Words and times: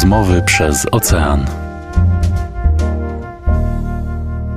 Rozmowy 0.00 0.42
przez 0.42 0.86
ocean. 0.92 1.46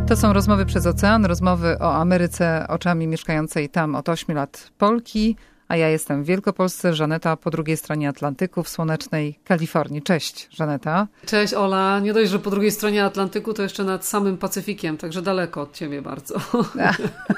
To 0.07 0.15
są 0.15 0.33
rozmowy 0.33 0.65
przez 0.65 0.85
ocean, 0.85 1.25
rozmowy 1.25 1.79
o 1.79 1.95
Ameryce 1.95 2.65
oczami 2.67 3.07
mieszkającej 3.07 3.69
tam 3.69 3.95
od 3.95 4.09
8 4.09 4.35
lat 4.35 4.71
Polki, 4.77 5.35
a 5.67 5.77
ja 5.77 5.89
jestem 5.89 6.23
w 6.23 6.27
Wielkopolsce, 6.27 6.93
Żaneta 6.93 7.37
po 7.37 7.51
drugiej 7.51 7.77
stronie 7.77 8.09
Atlantyku 8.09 8.63
w 8.63 8.69
słonecznej 8.69 9.39
Kalifornii. 9.43 10.01
Cześć, 10.01 10.47
Żaneta. 10.51 11.07
Cześć, 11.25 11.53
Ola. 11.53 11.99
Nie 11.99 12.13
dość, 12.13 12.31
że 12.31 12.39
po 12.39 12.49
drugiej 12.49 12.71
stronie 12.71 13.05
Atlantyku, 13.05 13.53
to 13.53 13.63
jeszcze 13.63 13.83
nad 13.83 14.05
samym 14.05 14.37
Pacyfikiem, 14.37 14.97
także 14.97 15.21
daleko 15.21 15.61
od 15.61 15.73
ciebie 15.73 16.01
bardzo. 16.01 16.35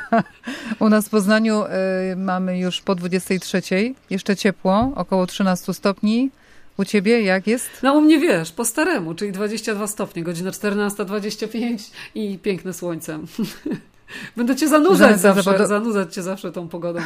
U 0.79 0.89
nas 0.89 1.07
w 1.07 1.09
Poznaniu 1.09 1.63
y, 1.63 2.15
mamy 2.15 2.59
już 2.59 2.81
po 2.81 2.95
23, 2.95 3.61
jeszcze 4.09 4.35
ciepło, 4.35 4.91
około 4.95 5.27
13 5.27 5.73
stopni. 5.73 6.31
U 6.77 6.85
ciebie 6.85 7.21
jak 7.21 7.47
jest? 7.47 7.69
No 7.83 7.93
u 7.93 8.01
mnie 8.01 8.19
wiesz, 8.19 8.51
po 8.51 8.65
staremu, 8.65 9.15
czyli 9.15 9.31
22 9.31 9.87
stopnie, 9.87 10.23
godzina 10.23 10.51
14.25 10.51 11.91
i 12.15 12.39
piękne 12.39 12.73
słońce. 12.73 13.19
Będę 14.37 14.55
cię 14.55 14.67
zanudzać 14.67 15.19
zawsze, 15.19 15.43
zawodo... 15.43 15.67
zanudzać 15.67 16.13
cię 16.13 16.23
zawsze 16.23 16.51
tą 16.51 16.67
pogodą. 16.67 16.99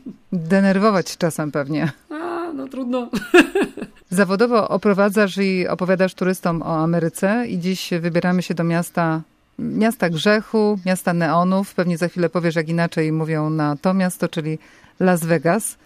Denerwować 0.32 1.16
czasem 1.16 1.52
pewnie. 1.52 1.92
A, 2.10 2.52
no 2.54 2.68
trudno. 2.68 3.10
Zawodowo 4.10 4.68
oprowadzasz 4.68 5.38
i 5.38 5.68
opowiadasz 5.68 6.14
turystom 6.14 6.62
o 6.62 6.76
Ameryce 6.76 7.46
i 7.48 7.58
dziś 7.58 7.90
wybieramy 8.00 8.42
się 8.42 8.54
do 8.54 8.64
miasta 8.64 9.22
miasta 9.58 10.10
grzechu, 10.10 10.78
miasta 10.86 11.12
neonów. 11.12 11.74
Pewnie 11.74 11.98
za 11.98 12.08
chwilę 12.08 12.28
powiesz, 12.28 12.54
jak 12.54 12.68
inaczej 12.68 13.12
mówią 13.12 13.50
na 13.50 13.76
to 13.76 13.94
miasto, 13.94 14.28
czyli 14.28 14.58
Las 15.00 15.24
Vegas. 15.24 15.76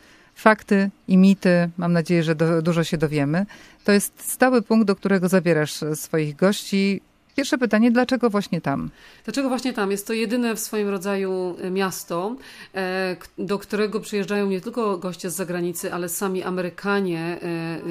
Fakty 0.41 0.91
i 1.09 1.17
mity, 1.17 1.71
mam 1.79 1.93
nadzieję, 1.93 2.23
że 2.23 2.35
do, 2.35 2.63
dużo 2.63 2.85
się 2.85 2.99
dowiemy. 2.99 3.47
To 3.85 3.93
jest 3.93 4.33
stały 4.33 4.63
punkt, 4.63 4.87
do 4.87 4.97
którego 4.97 5.29
zabierasz 5.29 5.85
swoich 5.95 6.37
gości. 6.37 7.01
Pierwsze 7.37 7.59
pytanie, 7.59 7.91
dlaczego 7.91 8.31
właśnie 8.31 8.61
tam? 8.61 8.91
Dlaczego 9.25 9.49
właśnie 9.49 9.73
tam? 9.73 9.91
Jest 9.91 10.07
to 10.07 10.13
jedyne 10.13 10.55
w 10.55 10.61
swoim 10.61 10.89
rodzaju 10.89 11.57
e, 11.61 11.71
miasto, 11.71 12.37
e, 12.75 13.17
do 13.39 13.59
którego 13.59 14.01
przyjeżdżają 14.01 14.47
nie 14.47 14.61
tylko 14.61 14.99
goście 14.99 15.31
z 15.31 15.35
zagranicy, 15.35 15.93
ale 15.93 16.09
sami 16.09 16.43
Amerykanie 16.43 17.39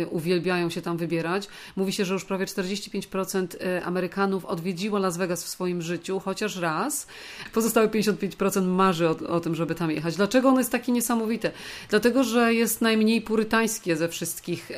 e, 0.02 0.08
uwielbiają 0.08 0.70
się 0.70 0.82
tam 0.82 0.98
wybierać. 0.98 1.48
Mówi 1.76 1.94
się, 1.94 2.06
że 2.06 2.14
już 2.14 2.26
prawie 2.26 2.46
45% 2.46 3.48
Amerykanów 3.84 4.46
odwiedziło 4.46 5.00
Las 5.00 5.18
Vegas 5.18 5.44
w 5.44 5.48
swoim 5.48 5.82
życiu, 5.82 6.20
chociaż 6.20 6.58
raz. 6.58 7.08
Pozostałe 7.54 7.88
55% 7.88 8.66
marzy 8.66 9.10
o, 9.10 9.18
o 9.28 9.40
tym, 9.40 9.56
żeby 9.56 9.76
tam 9.76 9.92
jechać. 9.92 10.16
Dlaczego 10.16 10.50
ono 10.50 10.60
jest 10.60 10.72
takie 10.72 10.92
niesamowite? 10.92 11.52
Dlatego, 11.90 12.24
że 12.24 12.54
jest 12.54 12.82
najmniej 12.82 13.22
purytańskie 13.22 13.96
ze 13.96 14.08
wszystkich 14.08 14.72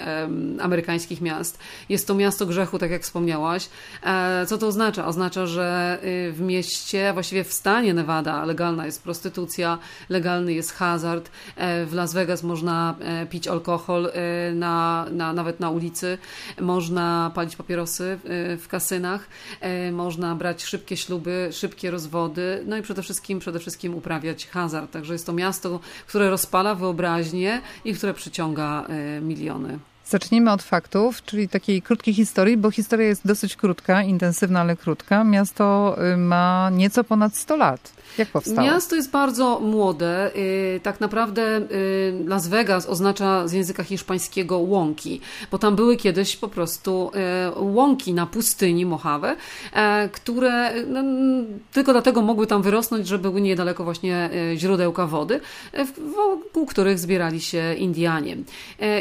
amerykańskich 0.59 1.21
miast. 1.21 1.59
Jest 1.89 2.07
to 2.07 2.15
miasto 2.15 2.45
grzechu, 2.45 2.79
tak 2.79 2.91
jak 2.91 3.03
wspomniałaś. 3.03 3.69
Co 4.51 4.57
to 4.57 4.67
oznacza? 4.67 5.07
Oznacza, 5.07 5.45
że 5.47 5.99
y, 6.03 6.31
w 6.31 6.41
mieście, 6.41 7.13
właściwie 7.13 7.43
w 7.43 7.53
stanie 7.53 7.93
Nevada 7.93 8.45
legalna 8.45 8.85
jest 8.85 9.03
prostytucja, 9.03 9.77
legalny 10.09 10.53
jest 10.53 10.71
hazard. 10.71 11.31
E, 11.55 11.85
w 11.85 11.93
Las 11.93 12.13
Vegas 12.13 12.43
można 12.43 12.95
e, 12.99 13.25
pić 13.25 13.47
alkohol 13.47 14.11
e, 14.13 14.51
na, 14.53 15.05
na, 15.11 15.33
nawet 15.33 15.59
na 15.59 15.69
ulicy, 15.69 16.17
można 16.61 17.31
palić 17.35 17.55
papierosy 17.55 18.19
w 18.59 18.65
kasynach, 18.69 19.27
można 19.91 20.35
brać 20.35 20.63
szybkie 20.63 20.97
śluby, 20.97 21.49
szybkie 21.51 21.91
rozwody, 21.91 22.63
no 22.65 22.77
i 22.77 22.81
przede 22.81 23.03
wszystkim, 23.03 23.39
przede 23.39 23.59
wszystkim 23.59 23.95
uprawiać 23.95 24.47
hazard. 24.47 24.91
Także 24.91 25.13
jest 25.13 25.25
to 25.25 25.33
miasto, 25.33 25.79
które 26.07 26.29
rozpala 26.29 26.75
wyobraźnię 26.75 27.61
i 27.85 27.93
które 27.93 28.13
przyciąga 28.13 28.87
miliony. 29.21 29.90
Zacznijmy 30.11 30.51
od 30.51 30.63
faktów, 30.63 31.23
czyli 31.23 31.49
takiej 31.49 31.81
krótkiej 31.81 32.13
historii, 32.13 32.57
bo 32.57 32.71
historia 32.71 33.07
jest 33.07 33.27
dosyć 33.27 33.55
krótka, 33.55 34.03
intensywna, 34.03 34.61
ale 34.61 34.75
krótka. 34.75 35.23
Miasto 35.23 35.95
y, 36.13 36.17
ma 36.17 36.69
nieco 36.73 37.03
ponad 37.03 37.35
100 37.35 37.55
lat. 37.55 37.93
Jak 38.17 38.29
powstało? 38.29 38.61
Miasto 38.61 38.95
jest 38.95 39.11
bardzo 39.11 39.59
młode. 39.59 40.31
Y, 40.35 40.79
tak 40.83 40.99
naprawdę 41.01 41.57
y, 41.57 42.23
Las 42.27 42.47
Vegas 42.47 42.85
oznacza 42.85 43.47
z 43.47 43.53
języka 43.53 43.83
hiszpańskiego 43.83 44.57
łąki, 44.57 45.21
bo 45.51 45.57
tam 45.57 45.75
były 45.75 45.97
kiedyś 45.97 46.37
po 46.37 46.47
prostu 46.47 47.11
łąki 47.55 48.13
na 48.13 48.25
pustyni 48.25 48.85
Mojave, 48.85 49.35
które 50.11 50.73
no, 50.87 51.03
tylko 51.71 51.91
dlatego 51.91 52.21
mogły 52.21 52.47
tam 52.47 52.61
wyrosnąć, 52.61 53.07
że 53.07 53.19
były 53.19 53.41
niedaleko 53.41 53.83
właśnie 53.83 54.29
źródełka 54.55 55.07
wody, 55.07 55.39
wokół 56.15 56.65
których 56.65 56.99
zbierali 56.99 57.41
się 57.41 57.73
Indianie. 57.73 58.37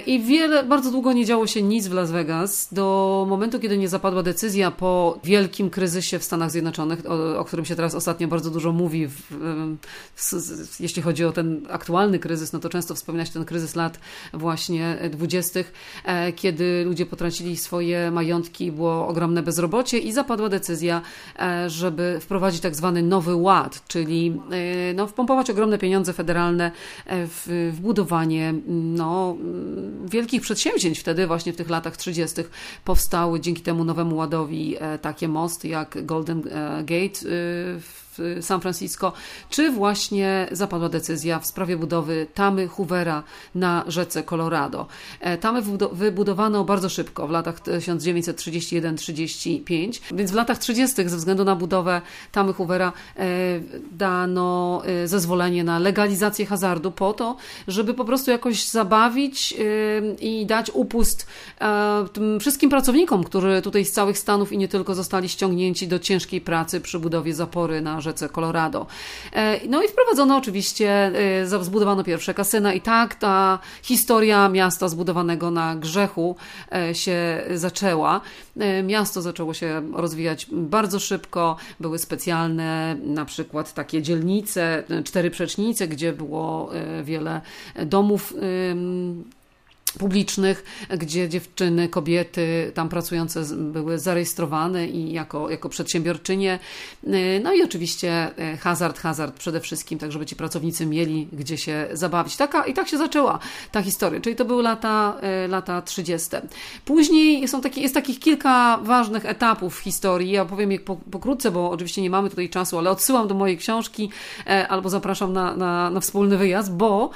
I 0.07 0.21
wiele, 0.21 0.63
bardzo 0.63 0.91
długo 0.91 1.00
długo 1.01 1.13
nie 1.13 1.25
działo 1.25 1.47
się 1.47 1.63
nic 1.63 1.89
w 1.89 1.93
Las 1.93 2.11
Vegas, 2.11 2.69
do 2.73 3.27
momentu, 3.29 3.61
kiedy 3.61 3.79
nie 3.79 3.89
zapadła 3.89 4.23
decyzja 4.23 4.71
po 4.71 5.19
wielkim 5.25 5.71
kryzysie 5.71 6.19
w 6.19 6.25
Stanach 6.25 6.51
Zjednoczonych, 6.51 6.99
o, 7.07 7.39
o 7.39 7.45
którym 7.45 7.65
się 7.65 7.77
teraz 7.77 7.95
ostatnio 7.95 8.29
bardzo 8.29 8.51
dużo 8.51 8.73
mówi, 8.73 9.07
w, 9.09 9.21
w, 10.17 10.81
jeśli 10.81 11.03
chodzi 11.03 11.25
o 11.25 11.33
ten 11.33 11.67
aktualny 11.71 12.19
kryzys, 12.19 12.53
no 12.53 12.59
to 12.59 12.69
często 12.69 12.95
wspomina 12.95 13.27
się 13.27 13.33
ten 13.33 13.45
kryzys 13.45 13.77
lat 13.77 14.01
właśnie 14.33 14.99
dwudziestych, 15.11 15.73
e, 16.05 16.33
kiedy 16.33 16.85
ludzie 16.85 17.07
potracili 17.07 17.57
swoje 17.57 18.11
majątki, 18.11 18.73
było 18.73 19.09
ogromne 19.09 19.43
bezrobocie 19.43 19.99
i 19.99 20.13
zapadła 20.13 20.49
decyzja, 20.49 21.03
e, 21.39 21.71
żeby 21.71 22.19
wprowadzić 22.21 22.61
tak 22.61 22.77
zwany 22.77 23.03
nowy 23.03 23.35
ład, 23.35 23.89
czyli 23.89 24.41
e, 24.51 24.95
no, 24.95 25.07
wpompować 25.07 25.51
ogromne 25.51 25.79
pieniądze 25.79 26.13
federalne 26.13 26.73
w, 27.07 27.71
w 27.77 27.81
budowanie 27.81 28.55
no, 28.69 29.37
wielkich 30.05 30.43
przedsięwzięć, 30.43 30.90
Wtedy 30.99 31.27
właśnie 31.27 31.53
w 31.53 31.57
tych 31.57 31.71
latach 31.71 31.97
30. 31.97 32.43
powstały 32.85 33.41
dzięki 33.41 33.63
temu 33.63 33.85
nowemu 33.85 34.17
ładowi 34.17 34.77
e, 34.81 34.99
takie 34.99 35.29
mosty 35.29 35.69
jak 35.69 36.07
Golden 36.07 36.39
e, 36.39 36.85
Gate 36.85 37.21
e, 37.29 37.81
w 38.19 38.39
San 38.41 38.61
Francisco, 38.61 39.13
czy 39.51 39.71
właśnie 39.71 40.49
zapadła 40.53 40.89
decyzja 40.89 41.39
w 41.39 41.47
sprawie 41.47 41.77
budowy 41.77 42.27
tamy 42.35 42.69
Hoovera 42.69 43.23
na 43.55 43.85
rzece 43.87 44.23
Colorado. 44.23 44.87
Tamy 45.41 45.63
wybudowano 45.93 46.65
bardzo 46.65 46.89
szybko, 46.89 47.27
w 47.27 47.31
latach 47.31 47.61
1931-35, 47.61 50.01
więc 50.13 50.31
w 50.31 50.35
latach 50.35 50.59
30. 50.59 51.09
ze 51.09 51.17
względu 51.17 51.45
na 51.45 51.57
budowę 51.57 52.03
tamy 52.33 52.53
Hoovera 52.53 52.93
dano 53.93 54.83
zezwolenie 55.05 55.65
na 55.65 55.79
legalizację 55.79 56.47
hazardu 56.47 56.91
po 56.91 57.13
to, 57.13 57.37
żeby 57.69 57.95
po 57.95 58.05
prostu 58.05 58.31
jakoś 58.31 58.69
zabawić 58.69 59.55
i 60.21 60.47
dać 60.47 60.71
upust 60.75 61.27
e, 61.61 62.07
wszystkim 62.41 62.71
pracownikom, 62.71 63.25
którzy 63.25 63.63
tutaj 63.63 63.85
z 63.85 63.93
całych 63.93 64.19
Stanów 64.19 64.53
i 64.53 64.59
nie 64.59 64.69
tylko 64.69 64.95
zostali 64.95 65.29
ściągnięci 65.29 65.89
do 65.89 65.99
ciężkiej 65.99 66.41
pracy 66.41 66.81
przy 66.81 66.99
budowie 66.99 67.35
zapory 67.35 67.81
na 67.81 68.00
rzece 68.01 68.29
Colorado. 68.29 68.87
E, 69.33 69.61
no 69.69 69.83
i 69.83 69.89
wprowadzono 69.89 70.37
oczywiście, 70.37 71.13
e, 71.43 71.47
zbudowano 71.47 72.05
pierwsze 72.05 72.35
kasyna 72.35 72.73
i 72.73 72.81
tak 72.81 73.15
ta 73.15 73.59
historia 73.83 74.49
miasta 74.49 74.89
zbudowanego 74.89 75.51
na 75.51 75.77
grzechu 75.77 76.37
się 76.93 77.43
zaczęła. 77.55 78.21
Miasto 78.85 79.23
zaczęło 79.23 79.55
się 79.55 79.83
rozwijać 79.93 80.47
bardzo 80.53 81.01
szybko, 81.01 81.57
były 81.81 81.99
specjalne 81.99 82.97
na 83.05 83.25
przykład 83.25 83.75
takie 83.75 84.03
dzielnice, 84.03 84.85
cztery 85.05 85.31
przecznice, 85.31 85.89
gdzie 85.89 86.13
było 86.13 86.71
wiele 87.05 87.41
domów 87.87 88.35
publicznych, 89.93 90.65
gdzie 90.99 91.29
dziewczyny, 91.29 91.89
kobiety 91.89 92.73
tam 92.75 92.89
pracujące 92.89 93.43
były 93.57 93.99
zarejestrowane 93.99 94.87
i 94.89 95.13
jako, 95.13 95.51
jako 95.51 95.69
przedsiębiorczynie. 95.69 96.59
Y, 97.05 97.41
no 97.45 97.53
i 97.53 97.63
oczywiście 97.63 98.31
y, 98.55 98.57
hazard, 98.57 98.99
hazard 98.99 99.39
przede 99.39 99.61
wszystkim, 99.61 99.99
tak 99.99 100.13
żeby 100.13 100.27
ci 100.27 100.37
pracownicy 100.37 100.87
mieli 100.87 101.29
gdzie 101.33 101.59
się 101.59 101.89
zabawić. 101.93 102.37
Taka, 102.37 102.67
I 102.67 102.75
tak 102.75 102.89
się 102.89 102.99
zaczęła 102.99 103.39
ta 103.73 103.83
historia, 103.83 104.21
czyli 104.21 104.37
to 104.37 104.45
były 104.45 104.63
lata, 104.63 105.17
y, 105.45 105.49
lata 105.49 105.83
30. 105.83 106.29
Później 106.85 107.49
są 107.49 107.61
takie, 107.61 107.81
jest 107.81 107.95
takich 107.95 108.19
kilka 108.19 108.79
ważnych 108.83 109.27
etapów 109.27 109.79
w 109.79 109.81
historii. 109.81 110.31
Ja 110.31 110.43
opowiem 110.43 110.73
je 110.73 110.79
pokrótce, 111.11 111.51
bo 111.51 111.71
oczywiście 111.71 112.03
nie 112.03 112.11
mamy 112.11 112.31
tutaj 112.31 112.49
czasu, 112.49 112.79
ale 112.79 112.91
odsyłam 112.91 113.29
do 113.29 113.35
mojej 113.35 113.59
książki 113.59 114.11
albo 114.69 114.89
zapraszam 114.91 115.33
na, 115.33 115.57
na, 115.57 115.91
na 115.91 116.01
wspólny 116.01 116.37
wyjazd, 116.37 116.73
bo 116.73 117.11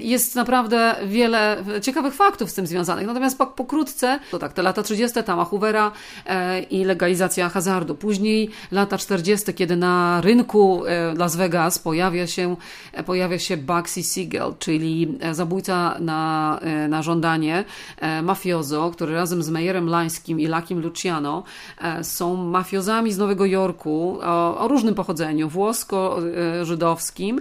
jest 0.00 0.34
naprawdę 0.34 0.96
wiele 1.06 1.64
ciekawych 1.80 2.14
faktów 2.14 2.50
z 2.50 2.54
tym 2.54 2.66
związanych. 2.66 3.06
Natomiast 3.06 3.38
pokrótce, 3.56 4.18
to 4.30 4.38
tak, 4.38 4.52
te 4.52 4.62
lata 4.62 4.82
30. 4.82 5.22
Tama 5.22 5.44
Hoovera 5.44 5.92
e, 6.26 6.62
i 6.62 6.84
legalizacja 6.84 7.48
hazardu. 7.48 7.94
Później 7.94 8.50
lata 8.72 8.98
40., 8.98 9.54
kiedy 9.54 9.76
na 9.76 10.20
rynku 10.20 10.82
e, 10.86 11.14
Las 11.14 11.36
Vegas 11.36 11.78
pojawia 11.78 12.26
się, 12.26 12.56
e, 12.92 13.02
pojawia 13.02 13.38
się 13.38 13.56
Bugsy 13.56 14.02
Siegel, 14.02 14.54
czyli 14.58 15.18
e, 15.20 15.34
zabójca 15.34 15.96
na, 16.00 16.60
na 16.88 17.02
żądanie, 17.02 17.64
mafiozo, 18.22 18.90
który 18.90 19.14
razem 19.14 19.42
z 19.42 19.50
Mejerem 19.50 19.88
Lańskim 19.88 20.40
i 20.40 20.46
Lakim 20.46 20.80
Luciano 20.80 21.42
są 22.02 22.36
mafiozami 22.36 23.12
z 23.12 23.18
Nowego 23.18 23.46
Jorku 23.46 24.18
o, 24.22 24.58
o 24.58 24.68
różnym 24.68 24.94
pochodzeniu, 24.94 25.48
włosko-żydowskim, 25.48 27.40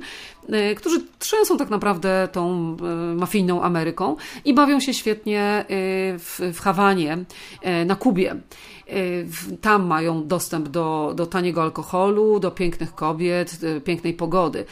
którzy 0.77 1.01
trzęsą 1.19 1.57
tak 1.57 1.69
naprawdę 1.69 2.27
tą 2.31 2.77
mafijną 3.15 3.63
Ameryką 3.63 4.15
i 4.45 4.53
bawią 4.53 4.79
się 4.79 4.93
świetnie 4.93 5.65
w, 6.19 6.51
w 6.53 6.59
Hawanie, 6.59 7.17
na 7.85 7.95
Kubie. 7.95 8.35
Tam 9.61 9.85
mają 9.85 10.27
dostęp 10.27 10.69
do, 10.69 11.13
do 11.15 11.25
taniego 11.25 11.61
alkoholu, 11.61 12.39
do 12.39 12.51
pięknych 12.51 12.95
kobiet, 12.95 13.57
pięknej 13.83 14.13
pogody. 14.13 14.65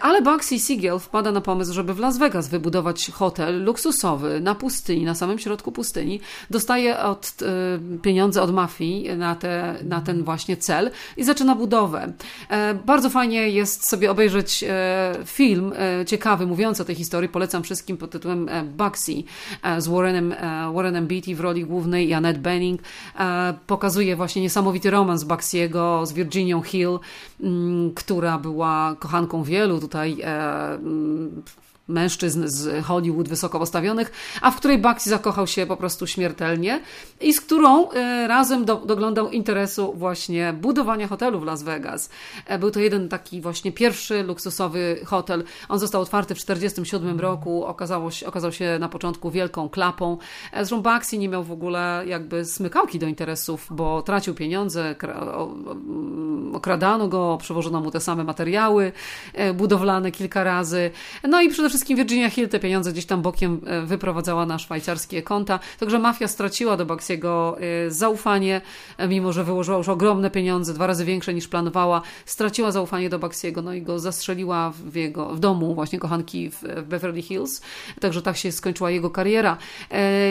Ale 0.00 0.22
Bugsy 0.22 0.58
Siegel 0.58 0.98
wpada 0.98 1.32
na 1.32 1.40
pomysł, 1.40 1.72
żeby 1.72 1.94
w 1.94 1.98
Las 1.98 2.18
Vegas 2.18 2.48
wybudować 2.48 3.10
hotel 3.10 3.64
luksusowy 3.64 4.40
na 4.40 4.54
pustyni, 4.54 5.04
na 5.04 5.14
samym 5.14 5.38
środku 5.38 5.72
pustyni. 5.72 6.20
Dostaje 6.50 6.98
od, 6.98 7.32
pieniądze 8.02 8.42
od 8.42 8.52
mafii 8.52 9.16
na, 9.16 9.34
te, 9.34 9.74
na 9.84 10.00
ten 10.00 10.24
właśnie 10.24 10.56
cel 10.56 10.90
i 11.16 11.24
zaczyna 11.24 11.54
budowę. 11.54 12.12
Bardzo 12.84 13.10
fajnie 13.10 13.48
jest 13.48 13.88
sobie 13.88 14.10
obejrzeć 14.10 14.64
film 15.24 15.72
ciekawy, 16.06 16.46
mówiący 16.46 16.82
o 16.82 16.84
tej 16.84 16.94
historii. 16.94 17.28
Polecam 17.28 17.62
wszystkim 17.62 17.96
pod 17.96 18.10
tytułem 18.10 18.50
Bugsy 18.76 19.12
z 19.78 19.88
Warrenem, 19.88 20.34
Warrenem 20.74 21.06
Beatty 21.06 21.34
w 21.34 21.40
roli 21.40 21.64
głównej 21.64 22.08
i 22.08 22.12
Annette 22.12 22.40
Bening 22.40 22.80
pokazuje 23.66 24.16
właśnie 24.16 24.42
niesamowity 24.42 24.90
romans 24.90 25.24
Buxiego 25.24 26.06
z 26.06 26.12
Virginią 26.12 26.62
Hill, 26.62 26.98
mm, 27.40 27.94
która 27.94 28.38
była 28.38 28.96
kochanką 28.98 29.42
wielu 29.42 29.80
tutaj 29.80 30.20
e, 30.20 30.74
mm, 30.74 31.42
mężczyzn 31.88 32.42
z 32.46 32.84
Hollywood 32.84 33.28
wysoko 33.28 33.58
postawionych, 33.58 34.12
a 34.40 34.50
w 34.50 34.56
której 34.56 34.78
Bugsy 34.78 35.10
zakochał 35.10 35.46
się 35.46 35.66
po 35.66 35.76
prostu 35.76 36.06
śmiertelnie 36.06 36.80
i 37.20 37.32
z 37.32 37.40
którą 37.40 37.90
e, 37.90 38.28
razem 38.28 38.64
do, 38.64 38.76
doglądał 38.76 39.30
interesu 39.30 39.92
właśnie 39.96 40.52
budowania 40.52 41.08
hotelu 41.08 41.40
w 41.40 41.44
Las 41.44 41.62
Vegas. 41.62 42.10
E, 42.46 42.58
był 42.58 42.70
to 42.70 42.80
jeden 42.80 43.08
taki 43.08 43.40
właśnie 43.40 43.72
pierwszy 43.72 44.22
luksusowy 44.22 45.00
hotel. 45.04 45.44
On 45.68 45.78
został 45.78 46.02
otwarty 46.02 46.34
w 46.34 46.38
1947 46.38 47.20
roku, 47.20 47.64
okazało 47.64 48.10
się, 48.10 48.26
okazał 48.26 48.52
się 48.52 48.76
na 48.80 48.88
początku 48.88 49.30
wielką 49.30 49.68
klapą. 49.68 50.18
E, 50.52 50.64
zresztą 50.64 50.82
Bugsy 50.82 51.18
nie 51.18 51.28
miał 51.28 51.44
w 51.44 51.52
ogóle 51.52 52.02
jakby 52.06 52.44
smykałki 52.44 52.98
do 52.98 53.06
interesów, 53.06 53.66
bo 53.70 54.02
tracił 54.02 54.34
pieniądze, 54.34 54.94
okradano 56.52 57.08
go, 57.08 57.38
przewożono 57.40 57.80
mu 57.80 57.90
te 57.90 58.00
same 58.00 58.24
materiały 58.24 58.92
budowlane 59.54 60.12
kilka 60.12 60.44
razy. 60.44 60.90
No 61.28 61.42
i 61.42 61.48
przede 61.48 61.68
wszystkim 61.68 61.75
wszystkim 61.76 61.96
Virginia 61.96 62.30
Hill 62.30 62.48
te 62.48 62.60
pieniądze 62.60 62.92
gdzieś 62.92 63.06
tam 63.06 63.22
bokiem 63.22 63.60
e, 63.66 63.82
wyprowadzała 63.82 64.46
na 64.46 64.58
szwajcarskie 64.58 65.22
konta, 65.22 65.58
także 65.78 65.98
mafia 65.98 66.28
straciła 66.28 66.76
do 66.76 66.86
Baxiego 66.86 67.56
e, 67.60 67.90
zaufanie, 67.90 68.60
e, 68.98 69.08
mimo 69.08 69.32
że 69.32 69.44
wyłożyła 69.44 69.78
już 69.78 69.88
ogromne 69.88 70.30
pieniądze, 70.30 70.74
dwa 70.74 70.86
razy 70.86 71.04
większe 71.04 71.34
niż 71.34 71.48
planowała, 71.48 72.02
straciła 72.26 72.70
zaufanie 72.70 73.10
do 73.10 73.18
Baxiego, 73.18 73.62
no 73.62 73.74
i 73.74 73.82
go 73.82 73.98
zastrzeliła 73.98 74.72
w, 74.84 74.94
jego, 74.94 75.28
w 75.34 75.40
domu 75.40 75.74
właśnie 75.74 75.98
kochanki 75.98 76.50
w, 76.50 76.82
Beverly 76.82 77.22
Hills, 77.22 77.60
także 78.00 78.22
tak 78.22 78.36
się 78.36 78.52
skończyła 78.52 78.90
jego 78.90 79.10
kariera. 79.10 79.56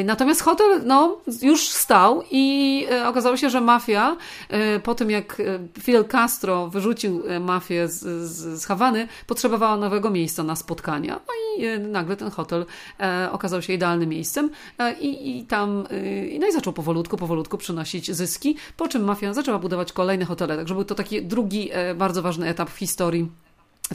Natomiast 0.05 0.41
hotel 0.41 0.81
no, 0.85 1.17
już 1.41 1.61
stał 1.69 2.23
i 2.31 2.87
okazało 3.05 3.37
się, 3.37 3.49
że 3.49 3.61
mafia 3.61 4.17
po 4.83 4.95
tym 4.95 5.09
jak 5.09 5.41
Fidel 5.79 6.05
Castro 6.05 6.67
wyrzucił 6.67 7.23
mafię 7.39 7.87
z, 7.87 7.99
z, 8.29 8.61
z 8.61 8.65
Hawany, 8.65 9.07
potrzebowała 9.27 9.77
nowego 9.77 10.09
miejsca 10.09 10.43
na 10.43 10.55
spotkania. 10.55 11.19
No 11.27 11.34
i 11.57 11.65
e, 11.65 11.79
nagle 11.79 12.17
ten 12.17 12.31
hotel 12.31 12.65
e, 12.99 13.29
okazał 13.31 13.61
się 13.61 13.73
idealnym 13.73 14.09
miejscem 14.09 14.49
e, 14.79 14.93
i, 14.93 15.39
i 15.39 15.45
tam, 15.45 15.87
no 16.39 16.47
i 16.47 16.51
zaczął 16.51 16.73
powolutku, 16.73 17.17
powolutku 17.17 17.57
przynosić 17.57 18.11
zyski, 18.11 18.55
po 18.77 18.87
czym 18.87 19.03
mafia 19.03 19.33
zaczęła 19.33 19.59
budować 19.59 19.93
kolejne 19.93 20.25
hotele, 20.25 20.57
także 20.57 20.73
był 20.73 20.85
to 20.85 20.95
taki 20.95 21.25
drugi 21.25 21.69
bardzo 21.95 22.21
ważny 22.21 22.47
etap 22.47 22.69
w 22.69 22.77
historii, 22.77 23.31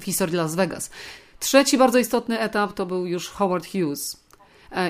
w 0.00 0.04
historii 0.04 0.36
Las 0.36 0.54
Vegas. 0.54 0.90
Trzeci 1.38 1.78
bardzo 1.78 1.98
istotny 1.98 2.40
etap 2.40 2.72
to 2.72 2.86
był 2.86 3.06
już 3.06 3.28
Howard 3.28 3.66
Hughes 3.66 4.19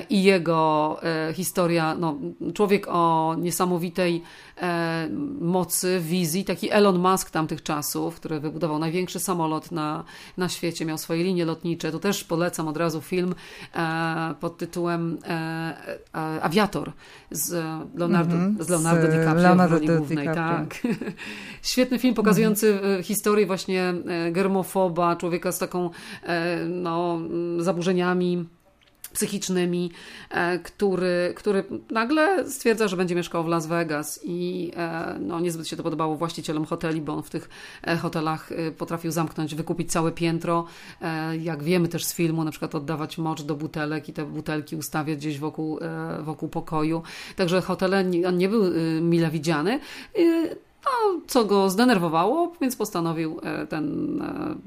i 0.09 0.23
jego 0.23 0.99
historia. 1.33 1.95
No, 1.95 2.17
człowiek 2.53 2.87
o 2.89 3.35
niesamowitej 3.39 4.23
E, 4.61 5.09
mocy, 5.41 5.99
wizji, 6.01 6.45
taki 6.45 6.71
Elon 6.71 6.99
Musk 6.99 7.29
tamtych 7.29 7.63
czasów, 7.63 8.15
który 8.15 8.39
wybudował 8.39 8.79
największy 8.79 9.19
samolot 9.19 9.71
na, 9.71 10.03
na 10.37 10.49
świecie, 10.49 10.85
miał 10.85 10.97
swoje 10.97 11.23
linie 11.23 11.45
lotnicze. 11.45 11.91
Tu 11.91 11.99
też 11.99 12.23
polecam 12.23 12.67
od 12.67 12.77
razu 12.77 13.01
film 13.01 13.35
e, 13.75 14.35
pod 14.39 14.57
tytułem 14.57 15.17
e, 15.27 16.01
Aviator 16.41 16.91
z 17.31 17.51
Leonardo, 17.95 18.35
mm 18.35 18.57
-hmm. 18.57 18.63
z 18.63 18.69
Leonardo 18.69 19.07
DiCaprio 19.07 19.43
Leonardo 19.43 19.77
w 19.77 19.79
roli 19.79 19.97
głównej. 19.97 20.25
Tak. 20.25 20.75
Świetny 21.61 21.99
film 21.99 22.15
pokazujący 22.15 22.79
mm 22.79 23.01
-hmm. 23.01 23.03
historię 23.03 23.45
właśnie 23.45 23.93
germofoba, 24.31 25.15
człowieka 25.15 25.51
z 25.51 25.59
taką 25.59 25.89
no, 26.67 27.19
zaburzeniami 27.57 28.45
psychicznymi, 29.13 29.91
e, 30.29 30.59
który, 30.59 31.33
który 31.35 31.63
nagle 31.91 32.49
stwierdza, 32.49 32.87
że 32.87 32.97
będzie 32.97 33.15
mieszkał 33.15 33.43
w 33.43 33.47
Las 33.47 33.67
Vegas 33.67 34.19
i 34.23 34.71
e, 34.75 35.15
no, 35.19 35.39
niezbyt 35.39 35.67
się 35.67 35.75
to 35.75 35.83
podobało 35.83 36.15
właścicielom 36.15 36.65
hoteli, 36.65 37.01
bo 37.01 37.13
on 37.13 37.23
w 37.23 37.29
tych 37.29 37.49
e, 37.83 37.97
hotelach 37.97 38.49
potrafił 38.77 39.11
zamknąć, 39.11 39.55
wykupić 39.55 39.91
całe 39.91 40.11
piętro. 40.11 40.65
Jak 41.39 41.63
wiemy 41.63 41.87
też 41.87 42.05
z 42.05 42.13
filmu, 42.13 42.43
na 42.43 42.51
przykład 42.51 42.75
oddawać 42.75 43.17
mocz 43.17 43.41
do 43.41 43.55
butelek 43.55 44.09
i 44.09 44.13
te 44.13 44.25
butelki 44.25 44.75
ustawiać 44.75 45.17
gdzieś 45.17 45.39
wokół, 45.39 45.79
wokół 46.19 46.49
pokoju. 46.49 47.03
Także 47.35 47.61
hotele, 47.61 48.05
on 48.27 48.37
nie 48.37 48.49
był 48.49 48.63
mile 49.01 49.29
widziany. 49.29 49.79
No, 50.85 51.21
co 51.27 51.45
go 51.45 51.69
zdenerwowało, 51.69 52.53
więc 52.61 52.75
postanowił 52.75 53.39
e, 53.43 53.67
ten 53.67 54.21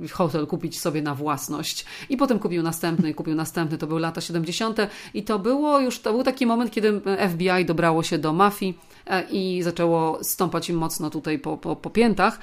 e, 0.04 0.08
hotel 0.08 0.46
kupić 0.46 0.80
sobie 0.80 1.02
na 1.02 1.14
własność. 1.14 1.84
I 2.08 2.16
potem 2.16 2.38
kupił 2.38 2.62
następny, 2.62 3.14
kupił 3.14 3.34
następny. 3.34 3.78
To 3.78 3.86
były 3.86 4.00
lata 4.00 4.20
70. 4.20 4.78
I 5.14 5.22
to 5.22 5.38
było 5.38 5.80
już, 5.80 5.98
to 5.98 6.12
był 6.12 6.22
taki 6.22 6.46
moment, 6.46 6.70
kiedy 6.70 7.00
FBI 7.30 7.64
dobrało 7.64 8.02
się 8.02 8.18
do 8.18 8.32
mafii 8.32 8.78
e, 9.06 9.22
i 9.30 9.62
zaczęło 9.62 10.24
stąpać 10.24 10.70
im 10.70 10.76
mocno 10.76 11.10
tutaj 11.10 11.38
po, 11.38 11.56
po, 11.56 11.76
po 11.76 11.90
piętach. 11.90 12.38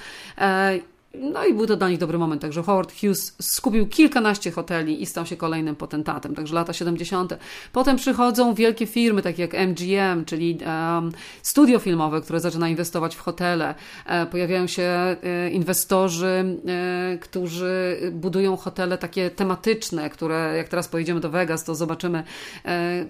No 1.14 1.44
i 1.44 1.54
był 1.54 1.66
to 1.66 1.76
dla 1.76 1.88
nich 1.88 1.98
dobry 1.98 2.18
moment, 2.18 2.42
także 2.42 2.62
Howard 2.62 2.92
Hughes 3.00 3.36
skupił 3.40 3.86
kilkanaście 3.86 4.50
hoteli 4.50 5.02
i 5.02 5.06
stał 5.06 5.26
się 5.26 5.36
kolejnym 5.36 5.76
potentatem, 5.76 6.34
także 6.34 6.54
lata 6.54 6.72
70. 6.72 7.34
Potem 7.72 7.96
przychodzą 7.96 8.54
wielkie 8.54 8.86
firmy, 8.86 9.22
takie 9.22 9.42
jak 9.42 9.54
MGM, 9.54 10.24
czyli 10.24 10.58
um, 10.66 11.12
studio 11.42 11.78
filmowe, 11.78 12.20
które 12.20 12.40
zaczyna 12.40 12.68
inwestować 12.68 13.16
w 13.16 13.20
hotele. 13.20 13.74
E, 14.06 14.26
pojawiają 14.26 14.66
się 14.66 14.82
e, 14.82 15.16
inwestorzy, 15.50 16.58
e, 16.66 17.18
którzy 17.18 18.00
budują 18.12 18.56
hotele 18.56 18.98
takie 18.98 19.30
tematyczne, 19.30 20.10
które 20.10 20.54
jak 20.56 20.68
teraz 20.68 20.88
pojedziemy 20.88 21.20
do 21.20 21.30
Vegas, 21.30 21.64
to 21.64 21.74
zobaczymy, 21.74 22.22
e, 22.64 23.04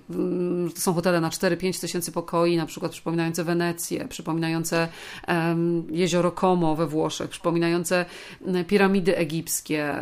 to 0.74 0.80
są 0.80 0.94
hotele 0.94 1.20
na 1.20 1.30
4-5 1.30 1.80
tysięcy 1.80 2.12
pokoi, 2.12 2.56
na 2.56 2.66
przykład 2.66 2.92
przypominające 2.92 3.44
Wenecję, 3.44 4.08
przypominające 4.08 4.88
jezioro 5.90 6.32
Como 6.32 6.76
we 6.76 6.86
Włoszech, 6.86 7.30
przypominające 7.30 7.91
piramidy 8.66 9.16
egipskie, 9.16 9.94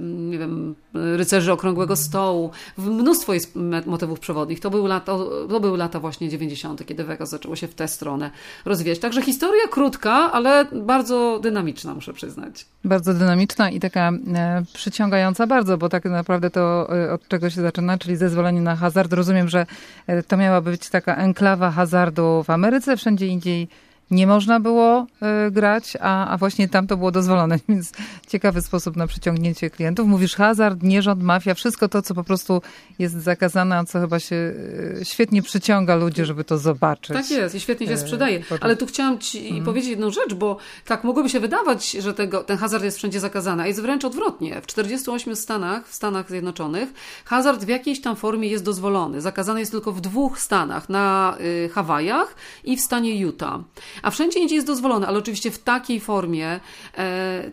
nie 0.00 0.38
wiem, 0.38 0.74
rycerzy 0.94 1.52
okrągłego 1.52 1.96
stołu, 1.96 2.50
mnóstwo 2.78 3.34
jest 3.34 3.58
motywów 3.86 4.20
przewodnich. 4.20 4.60
To 4.60 4.86
lata, 4.86 5.12
to 5.48 5.60
były 5.60 5.78
lata 5.78 6.00
właśnie 6.00 6.28
90., 6.28 6.86
kiedy 6.86 7.04
Vegas 7.04 7.30
zaczęło 7.30 7.56
się 7.56 7.68
w 7.68 7.74
tę 7.74 7.88
stronę 7.88 8.30
rozwijać. 8.64 8.98
Także 8.98 9.22
historia 9.22 9.68
krótka, 9.70 10.12
ale 10.32 10.64
bardzo 10.64 11.40
dynamiczna, 11.42 11.94
muszę 11.94 12.12
przyznać. 12.12 12.66
Bardzo 12.84 13.14
dynamiczna 13.14 13.70
i 13.70 13.80
taka 13.80 14.10
e, 14.34 14.62
przyciągająca 14.72 15.46
bardzo, 15.46 15.78
bo 15.78 15.88
tak 15.88 16.04
naprawdę 16.04 16.50
to 16.50 16.88
e, 16.96 17.12
od 17.12 17.28
czego 17.28 17.50
się 17.50 17.60
zaczyna, 17.60 17.98
czyli 17.98 18.16
zezwolenie 18.16 18.60
na 18.60 18.76
hazard. 18.76 19.12
Rozumiem, 19.12 19.48
że 19.48 19.66
e, 20.06 20.22
to 20.22 20.36
miała 20.36 20.60
być 20.60 20.88
taka 20.88 21.16
enklawa 21.16 21.70
hazardu 21.70 22.42
w 22.42 22.50
Ameryce, 22.50 22.96
wszędzie 22.96 23.26
indziej 23.26 23.68
nie 24.12 24.26
można 24.26 24.60
było 24.60 25.06
y, 25.46 25.50
grać, 25.50 25.96
a, 26.00 26.28
a 26.28 26.38
właśnie 26.38 26.68
tam 26.68 26.86
to 26.86 26.96
było 26.96 27.10
dozwolone, 27.10 27.58
więc 27.68 27.92
ciekawy 28.28 28.62
sposób 28.62 28.96
na 28.96 29.06
przyciągnięcie 29.06 29.70
klientów. 29.70 30.06
Mówisz 30.06 30.34
hazard, 30.34 30.82
nierząd, 30.82 31.22
mafia, 31.22 31.54
wszystko 31.54 31.88
to, 31.88 32.02
co 32.02 32.14
po 32.14 32.24
prostu 32.24 32.62
jest 32.98 33.14
zakazane, 33.14 33.78
a 33.78 33.84
co 33.84 34.00
chyba 34.00 34.20
się 34.20 34.36
y, 34.36 35.00
świetnie 35.02 35.42
przyciąga 35.42 35.96
ludzi, 35.96 36.24
żeby 36.24 36.44
to 36.44 36.58
zobaczyć. 36.58 37.16
Tak 37.16 37.30
jest 37.30 37.54
i 37.54 37.60
świetnie 37.60 37.86
się 37.86 37.96
sprzedaje. 37.96 38.42
Ale 38.60 38.76
tu 38.76 38.86
chciałam 38.86 39.18
Ci 39.18 39.42
hmm. 39.48 39.64
powiedzieć 39.64 39.90
jedną 39.90 40.10
rzecz, 40.10 40.34
bo 40.34 40.56
tak 40.84 41.04
mogłoby 41.04 41.28
się 41.28 41.40
wydawać, 41.40 41.90
że 41.90 42.14
tego, 42.14 42.44
ten 42.44 42.58
hazard 42.58 42.84
jest 42.84 42.98
wszędzie 42.98 43.20
zakazany, 43.20 43.62
a 43.62 43.66
jest 43.66 43.80
wręcz 43.80 44.04
odwrotnie. 44.04 44.60
W 44.60 44.66
48 44.66 45.36
stanach, 45.36 45.88
w 45.88 45.94
Stanach 45.94 46.28
Zjednoczonych, 46.28 46.88
hazard 47.24 47.64
w 47.64 47.68
jakiejś 47.68 48.00
tam 48.00 48.16
formie 48.16 48.48
jest 48.48 48.64
dozwolony. 48.64 49.20
Zakazany 49.20 49.60
jest 49.60 49.72
tylko 49.72 49.92
w 49.92 50.00
dwóch 50.00 50.38
stanach, 50.38 50.88
na 50.88 51.36
y, 51.40 51.68
Hawajach 51.68 52.34
i 52.64 52.76
w 52.76 52.80
stanie 52.80 53.16
Utah. 53.16 53.60
A 54.02 54.10
wszędzie 54.10 54.40
indziej 54.40 54.56
jest 54.56 54.66
dozwolone, 54.66 55.06
ale 55.06 55.18
oczywiście 55.18 55.50
w 55.50 55.58
takiej 55.58 56.00
formie, 56.00 56.60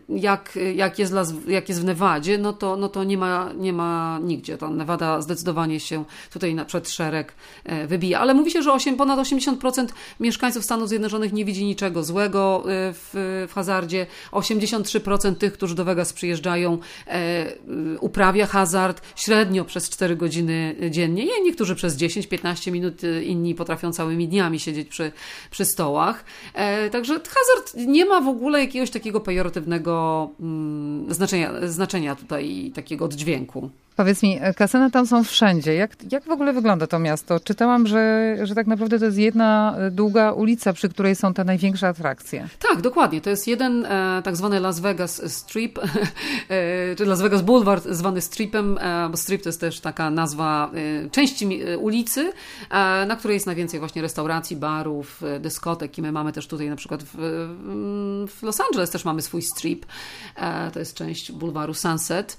jak, 0.10 0.60
jak, 0.76 1.00
jest, 1.00 1.14
las, 1.14 1.34
jak 1.48 1.70
jest 1.70 1.82
w 1.82 1.86
Nevadzie, 1.86 2.38
no 2.38 2.54
to, 2.54 2.78
no 2.78 2.90
to 2.90 3.04
nie, 3.04 3.18
ma, 3.18 3.50
nie 3.58 3.74
ma 3.74 4.20
nigdzie. 4.24 4.58
Ta 4.58 4.70
Nevada 4.70 5.22
zdecydowanie 5.22 5.80
się 5.80 6.06
tutaj 6.34 6.56
na 6.56 6.66
przed 6.66 6.90
szereg 6.90 7.34
wybija. 7.88 8.20
Ale 8.20 8.34
mówi 8.34 8.52
się, 8.52 8.62
że 8.62 8.74
8, 8.74 8.98
ponad 8.98 9.20
80% 9.20 9.88
mieszkańców 10.20 10.64
Stanów 10.66 10.90
Zjednoczonych 10.90 11.34
nie 11.34 11.46
widzi 11.46 11.66
niczego 11.66 12.04
złego 12.04 12.64
w, 12.66 13.46
w 13.50 13.54
hazardzie. 13.54 14.08
83% 14.32 15.36
tych, 15.36 15.54
którzy 15.54 15.76
do 15.76 15.86
Vegas 15.86 16.14
przyjeżdżają, 16.14 16.78
uprawia 18.00 18.46
hazard 18.46 19.02
średnio 19.16 19.66
przez 19.66 19.90
4 19.90 20.16
godziny 20.16 20.76
dziennie. 20.90 21.26
Niektórzy 21.44 21.76
przez 21.76 21.98
10-15 21.98 22.72
minut, 22.72 23.02
inni 23.24 23.56
potrafią 23.56 23.94
całymi 23.94 24.28
dniami 24.28 24.60
siedzieć 24.60 24.88
przy, 24.88 25.12
przy 25.52 25.66
stołach. 25.66 26.26
E, 26.54 26.90
także 26.90 27.14
hazard 27.14 27.74
nie 27.76 28.06
ma 28.06 28.22
w 28.22 28.28
ogóle 28.28 28.60
jakiegoś 28.60 28.90
takiego 28.90 29.20
pejoratywnego 29.20 30.30
mm, 30.40 31.14
znaczenia, 31.14 31.52
znaczenia 31.68 32.16
tutaj, 32.16 32.72
takiego 32.76 33.06
oddźwięku. 33.06 33.70
Powiedz 34.00 34.24
mi, 34.24 34.40
kasyna 34.56 34.90
tam 34.90 35.08
są 35.08 35.24
wszędzie. 35.24 35.74
Jak, 35.74 35.92
jak 36.12 36.24
w 36.24 36.32
ogóle 36.32 36.54
wygląda 36.54 36.88
to 36.88 37.00
miasto? 37.00 37.40
Czytałam, 37.40 37.88
że, 37.88 38.36
że 38.44 38.56
tak 38.56 38.68
naprawdę 38.68 39.00
to 39.00 39.06
jest 39.06 39.18
jedna 39.18 39.76
długa 39.92 40.32
ulica, 40.32 40.74
przy 40.74 40.90
której 40.90 41.16
są 41.16 41.34
te 41.34 41.44
największe 41.44 41.88
atrakcje. 41.88 42.48
Tak, 42.70 42.82
dokładnie. 42.82 43.22
To 43.22 43.30
jest 43.30 43.48
jeden 43.48 43.86
e, 43.86 44.22
tak 44.24 44.36
zwany 44.36 44.60
Las 44.60 44.80
Vegas 44.80 45.32
Strip, 45.34 45.80
e, 46.50 46.96
czy 46.96 47.06
Las 47.06 47.22
Vegas 47.22 47.42
Boulevard 47.42 47.88
zwany 47.90 48.22
Stripem, 48.22 48.78
e, 48.78 49.10
bo 49.10 49.18
Strip 49.18 49.44
to 49.44 49.50
jest 49.50 49.62
też 49.62 49.80
taka 49.80 50.10
nazwa 50.10 50.72
e, 51.06 51.10
części 51.10 51.62
e, 51.62 51.78
ulicy, 51.78 52.32
e, 52.70 53.06
na 53.06 53.16
której 53.16 53.36
jest 53.36 53.46
najwięcej 53.46 53.80
właśnie 53.80 54.02
restauracji, 54.02 54.56
barów, 54.56 55.22
dyskotek 55.40 55.98
i 55.98 56.02
my 56.02 56.12
mamy 56.12 56.34
też 56.34 56.48
tutaj 56.48 56.70
na 56.70 56.76
przykład 56.76 57.04
w, 57.04 57.16
w 58.30 58.44
Los 58.44 58.60
Angeles 58.60 58.90
też 58.90 59.06
mamy 59.06 59.22
swój 59.22 59.42
Strip. 59.42 59.86
to 60.74 60.80
jest 60.80 60.94
część 60.94 61.32
bulwaru 61.32 61.74
Sunset. 61.74 62.38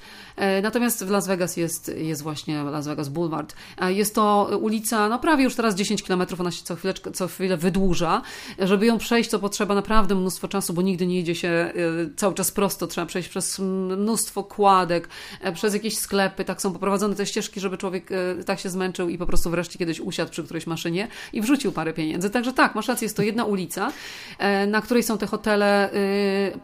natomiast 0.63 1.05
w 1.05 1.11
Las 1.11 1.27
Vegas 1.27 1.50
Jest, 1.57 1.93
jest 1.97 2.23
właśnie 2.23 2.63
Las 2.63 2.87
Vegas 2.87 3.09
Boulevard. 3.09 3.55
Jest 3.89 4.15
to 4.15 4.51
ulica, 4.61 5.09
no 5.09 5.19
prawie 5.19 5.45
już 5.45 5.55
teraz 5.55 5.75
10 5.75 6.03
km, 6.03 6.23
ona 6.39 6.51
się 6.51 6.63
co, 6.65 6.77
co 7.13 7.29
chwilę 7.29 7.57
wydłuża. 7.57 8.23
Żeby 8.59 8.87
ją 8.87 8.99
przejść, 8.99 9.31
to 9.31 9.39
potrzeba 9.39 9.75
naprawdę 9.75 10.15
mnóstwo 10.15 10.49
czasu, 10.49 10.73
bo 10.73 10.83
nigdy 10.83 11.07
nie 11.07 11.19
idzie 11.19 11.35
się 11.35 11.73
y, 11.77 12.15
cały 12.17 12.35
czas 12.35 12.51
prosto. 12.51 12.87
Trzeba 12.87 13.07
przejść 13.07 13.29
przez 13.29 13.59
mnóstwo 13.59 14.45
kładek, 14.45 15.09
e, 15.41 15.53
przez 15.53 15.75
jakieś 15.75 15.99
sklepy. 15.99 16.45
Tak 16.45 16.63
są 16.63 16.73
poprowadzone 16.73 17.15
te 17.15 17.27
ścieżki, 17.27 17.61
żeby 17.61 17.79
człowiek 17.79 18.11
tak 18.47 18.61
się 18.61 18.71
zmęczył 18.71 19.09
i 19.09 19.19
po 19.19 19.27
prostu 19.27 19.51
wreszcie 19.51 19.79
kiedyś 19.79 20.01
usiadł 20.01 20.31
przy 20.31 20.45
którejś 20.45 20.67
maszynie 20.67 21.09
i 21.33 21.41
wrzucił 21.41 21.73
parę 21.73 21.93
pieniędzy. 21.93 22.31
Także 22.31 22.53
tak, 22.53 22.75
masz 22.75 22.89
rację, 22.89 23.05
jest 23.05 23.17
to 23.17 23.23
jedna 23.23 23.45
ulica, 23.45 23.93
e, 24.39 24.67
na 24.67 24.81
której 24.81 25.03
są 25.03 25.19
te 25.19 25.27
hotele 25.27 25.91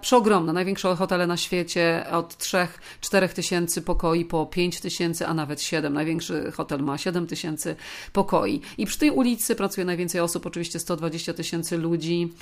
przeogromne, 0.00 0.52
największe 0.52 0.96
hotele 0.96 1.26
na 1.26 1.36
świecie, 1.36 2.06
od 2.12 2.36
3-4 2.38 3.28
tysięcy 3.28 3.82
pokoi 3.82 4.24
po 4.24 4.46
5 4.46 4.75
5 4.76 4.80
tysięcy, 4.80 5.26
a 5.26 5.34
nawet 5.34 5.62
7. 5.62 5.92
Największy 5.92 6.52
hotel 6.52 6.80
ma 6.80 6.98
7 6.98 7.26
tysięcy 7.26 7.76
pokoi. 8.12 8.60
I 8.78 8.86
przy 8.86 8.98
tej 8.98 9.10
ulicy 9.10 9.54
pracuje 9.54 9.84
najwięcej 9.84 10.20
osób, 10.20 10.46
oczywiście 10.46 10.78
120 10.78 11.34
tysięcy 11.34 11.78
ludzi 11.78 12.32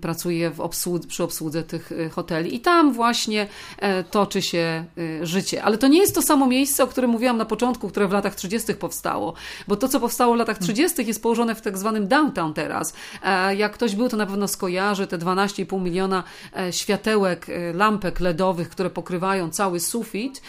pracuje 0.00 0.50
w 0.50 0.60
obsłudze, 0.60 1.08
przy 1.08 1.22
obsłudze 1.24 1.62
tych 1.62 1.92
y, 1.92 2.10
hoteli. 2.10 2.54
I 2.54 2.60
tam 2.60 2.92
właśnie 2.92 3.46
e, 3.78 4.04
toczy 4.04 4.42
się 4.42 4.84
y, 4.98 5.26
życie. 5.26 5.62
Ale 5.62 5.78
to 5.78 5.88
nie 5.88 5.98
jest 5.98 6.14
to 6.14 6.22
samo 6.22 6.46
miejsce, 6.46 6.84
o 6.84 6.86
którym 6.86 7.10
mówiłam 7.10 7.36
na 7.36 7.44
początku, 7.44 7.88
które 7.88 8.08
w 8.08 8.12
latach 8.12 8.34
30. 8.34 8.74
powstało. 8.74 9.34
Bo 9.68 9.76
to, 9.76 9.88
co 9.88 10.00
powstało 10.00 10.34
w 10.34 10.36
latach 10.36 10.58
30., 10.58 11.06
jest 11.06 11.22
położone 11.22 11.54
w 11.54 11.60
tak 11.60 11.78
zwanym 11.78 12.08
downtown 12.08 12.54
teraz. 12.54 12.94
E, 13.22 13.56
jak 13.56 13.72
ktoś 13.72 13.96
był, 13.96 14.08
to 14.08 14.16
na 14.16 14.26
pewno 14.26 14.48
skojarzy 14.48 15.06
te 15.06 15.18
12,5 15.18 15.80
miliona 15.80 16.24
e, 16.56 16.72
światełek, 16.72 17.46
lampek 17.74 18.20
LEDowych, 18.20 18.68
które 18.68 18.90
pokrywają 18.90 19.50
cały 19.50 19.80
sufit 19.80 20.42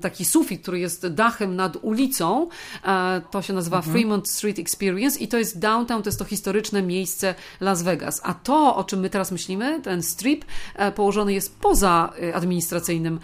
taki 0.00 0.24
sufit, 0.24 0.62
który 0.62 0.78
jest 0.78 1.06
dachem 1.06 1.56
nad 1.56 1.76
ulicą. 1.82 2.48
E, 2.84 3.22
to 3.30 3.42
się 3.42 3.52
nazywa 3.52 3.76
mhm. 3.76 3.96
Fremont 3.96 4.28
Street 4.28 4.58
Experience 4.58 5.20
i 5.20 5.28
to 5.28 5.38
jest 5.38 5.58
downtown, 5.58 6.02
to 6.02 6.08
jest 6.08 6.18
to 6.18 6.24
historyczne 6.24 6.82
miejsce 6.82 7.34
Las 7.60 7.82
Vegas. 7.82 8.20
A 8.24 8.34
to, 8.34 8.76
o 8.76 8.84
czym 8.84 9.00
my 9.00 9.10
teraz 9.10 9.32
myślimy, 9.32 9.80
ten 9.80 10.02
strip, 10.02 10.44
e, 10.74 10.92
położony 10.92 11.32
jest 11.32 11.58
poza 11.60 12.12
e, 12.22 12.34
administracyjnym 12.34 13.20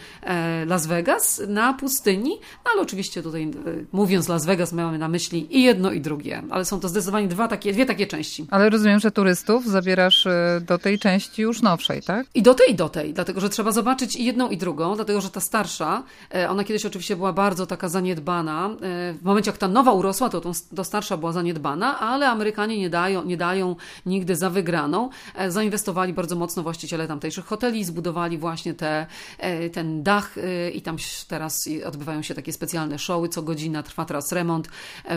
Las 0.67 0.87
Vegas, 0.87 1.43
na 1.49 1.75
pustyni, 1.75 2.31
no 2.65 2.71
ale 2.73 2.83
oczywiście 2.83 3.23
tutaj 3.23 3.51
mówiąc 3.93 4.29
Las 4.29 4.47
Vegas 4.47 4.73
mamy 4.73 4.99
na 4.99 5.09
myśli 5.09 5.57
i 5.57 5.63
jedno 5.63 5.93
i 5.93 6.01
drugie, 6.01 6.43
ale 6.51 6.65
są 6.65 6.81
to 6.81 6.89
zdecydowanie 6.89 7.29
dwa 7.29 7.49
takie, 7.49 7.73
dwie 7.73 7.87
takie 7.87 8.07
części. 8.07 8.47
Ale 8.51 8.71
rozumiem, 8.71 9.01
że 9.01 9.11
turystów 9.11 9.67
zabierasz 9.67 10.29
do 10.61 10.79
tej 10.79 10.99
części 10.99 11.43
już 11.43 11.63
nowszej, 11.63 12.03
tak? 12.03 12.27
I 12.35 12.43
do 12.43 12.55
tej, 12.55 12.71
i 12.71 12.75
do 12.75 12.89
tej, 12.89 13.15
dlatego, 13.15 13.41
że 13.41 13.49
trzeba 13.49 13.73
zobaczyć 13.73 14.17
i 14.17 14.25
jedną 14.25 14.51
i 14.51 14.57
drugą, 14.57 14.97
dlatego, 14.97 15.21
że 15.21 15.31
ta 15.31 15.41
starsza, 15.41 16.03
ona 16.51 16.65
kiedyś 16.65 16.87
oczywiście 16.87 17.17
była 17.17 17.33
bardzo 17.33 17.67
taka 17.67 17.89
zaniedbana. 17.89 18.71
E, 18.71 19.13
w 19.13 19.23
momencie, 19.23 19.51
jak 19.51 19.59
ta 19.59 19.69
nowa 19.69 19.93
urosła, 19.93 20.29
to 20.29 20.41
ta 20.77 20.85
starsza 20.85 21.17
była 21.17 21.33
zaniedbana, 21.33 22.01
ale 22.01 22.29
Amerykanie 22.29 22.79
nie 22.79 22.91
dają, 22.91 23.25
nie 23.25 23.37
dają 23.37 23.77
nigdy 24.07 24.37
za 24.37 24.51
wygraną. 24.51 25.11
E, 25.35 25.51
zainwestowali 25.51 26.13
bardzo 26.13 26.37
mocno 26.37 26.63
właściciele 26.63 27.09
tamtejszych 27.09 27.45
hoteli, 27.45 27.85
zbudowali 27.85 28.39
właśnie 28.39 28.75
te, 28.75 29.07
e, 29.39 29.71
ten 29.71 30.03
dach 30.03 30.35
i 30.75 30.83
tam 30.83 30.97
teraz 31.29 31.69
odbywają 31.87 32.23
się 32.23 32.35
takie 32.35 32.53
specjalne 32.53 32.99
showy. 32.99 33.29
Co 33.29 33.43
godzina 33.43 33.83
trwa 33.83 34.05
teraz 34.05 34.33
remont. 34.33 34.69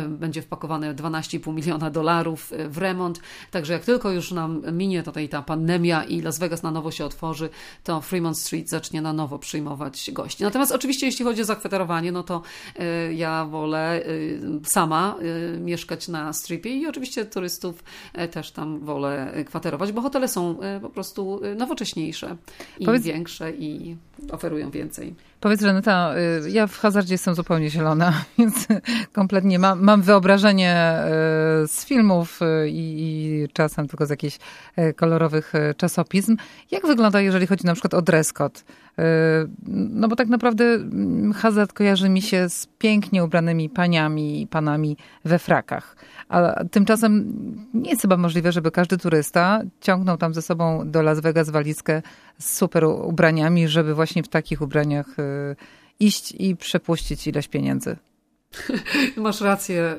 Będzie 0.07 0.41
wpakowane 0.41 0.95
12,5 0.95 1.53
miliona 1.53 1.89
dolarów 1.89 2.51
w 2.69 2.77
remont. 2.77 3.19
Także 3.51 3.73
jak 3.73 3.85
tylko 3.85 4.11
już 4.11 4.31
nam 4.31 4.61
minie 4.71 5.03
tutaj 5.03 5.29
ta 5.29 5.41
pandemia 5.41 6.03
i 6.03 6.21
Las 6.21 6.39
Vegas 6.39 6.63
na 6.63 6.71
nowo 6.71 6.91
się 6.91 7.05
otworzy, 7.05 7.49
to 7.83 8.01
Fremont 8.01 8.39
Street 8.39 8.69
zacznie 8.69 9.01
na 9.01 9.13
nowo 9.13 9.39
przyjmować 9.39 10.11
gości. 10.11 10.43
Natomiast 10.43 10.71
oczywiście 10.71 11.05
jeśli 11.05 11.22
chodzi 11.23 11.41
o 11.41 11.45
zakwaterowanie, 11.45 12.11
no 12.11 12.23
to 12.23 12.41
y, 12.79 13.13
ja 13.13 13.45
wolę 13.45 14.01
y, 14.07 14.39
sama 14.63 15.15
y, 15.55 15.59
mieszkać 15.59 16.07
na 16.07 16.33
stripie 16.33 16.69
i 16.69 16.87
oczywiście 16.87 17.25
turystów 17.25 17.83
też 18.31 18.51
tam 18.51 18.79
wolę 18.79 19.33
kwaterować, 19.45 19.91
bo 19.91 20.01
hotele 20.01 20.27
są 20.27 20.57
po 20.81 20.89
prostu 20.89 21.41
nowocześniejsze 21.55 22.35
i 22.79 22.85
Powiedz... 22.85 23.03
większe 23.03 23.51
i 23.51 23.97
oferują 24.31 24.71
więcej. 24.71 25.15
Powiedz 25.39 25.61
Renata, 25.61 26.13
ja 26.49 26.67
w 26.67 26.77
hazardzie 26.77 27.13
jestem 27.13 27.35
zupełnie 27.35 27.69
zielona, 27.69 28.13
więc 28.39 28.67
kompletnie 29.13 29.59
mam, 29.59 29.81
mam 29.81 30.01
wyobrażenie 30.01 30.97
z 31.67 31.85
filmów 31.85 32.39
i, 32.67 32.95
i, 32.99 33.47
czasem 33.53 33.87
tylko 33.87 34.05
z 34.05 34.09
jakichś 34.09 34.37
kolorowych 34.95 35.53
czasopism. 35.77 36.37
Jak 36.71 36.87
wygląda, 36.87 37.21
jeżeli 37.21 37.47
chodzi 37.47 37.65
na 37.65 37.73
przykład 37.73 37.93
o 37.93 38.01
dress 38.01 38.33
code? 38.33 38.59
No 39.67 40.07
bo 40.07 40.15
tak 40.15 40.27
naprawdę 40.27 40.65
mm, 40.65 41.33
hazard 41.33 41.73
kojarzy 41.73 42.09
mi 42.09 42.21
się 42.21 42.49
z 42.49 42.67
pięknie 42.77 43.23
ubranymi 43.23 43.69
paniami 43.69 44.41
i 44.41 44.47
panami 44.47 44.97
we 45.25 45.39
frakach. 45.39 45.95
A 46.29 46.63
tymczasem 46.71 47.33
nie 47.73 47.89
jest 47.89 48.01
chyba 48.01 48.17
możliwe, 48.17 48.51
żeby 48.51 48.71
każdy 48.71 48.97
turysta 48.97 49.61
ciągnął 49.81 50.17
tam 50.17 50.33
ze 50.33 50.41
sobą 50.41 50.91
do 50.91 51.01
Las 51.01 51.19
Vegas 51.19 51.49
walizkę 51.49 52.01
z 52.39 52.57
super 52.57 52.85
ubraniami, 52.85 53.67
żeby 53.67 53.95
właśnie 53.95 54.23
w 54.23 54.27
takich 54.27 54.61
ubraniach 54.61 55.19
y, 55.19 55.55
iść 55.99 56.31
i 56.39 56.55
przepuścić 56.55 57.27
ileś 57.27 57.47
pieniędzy. 57.47 57.95
Masz 59.17 59.41
rację. 59.41 59.95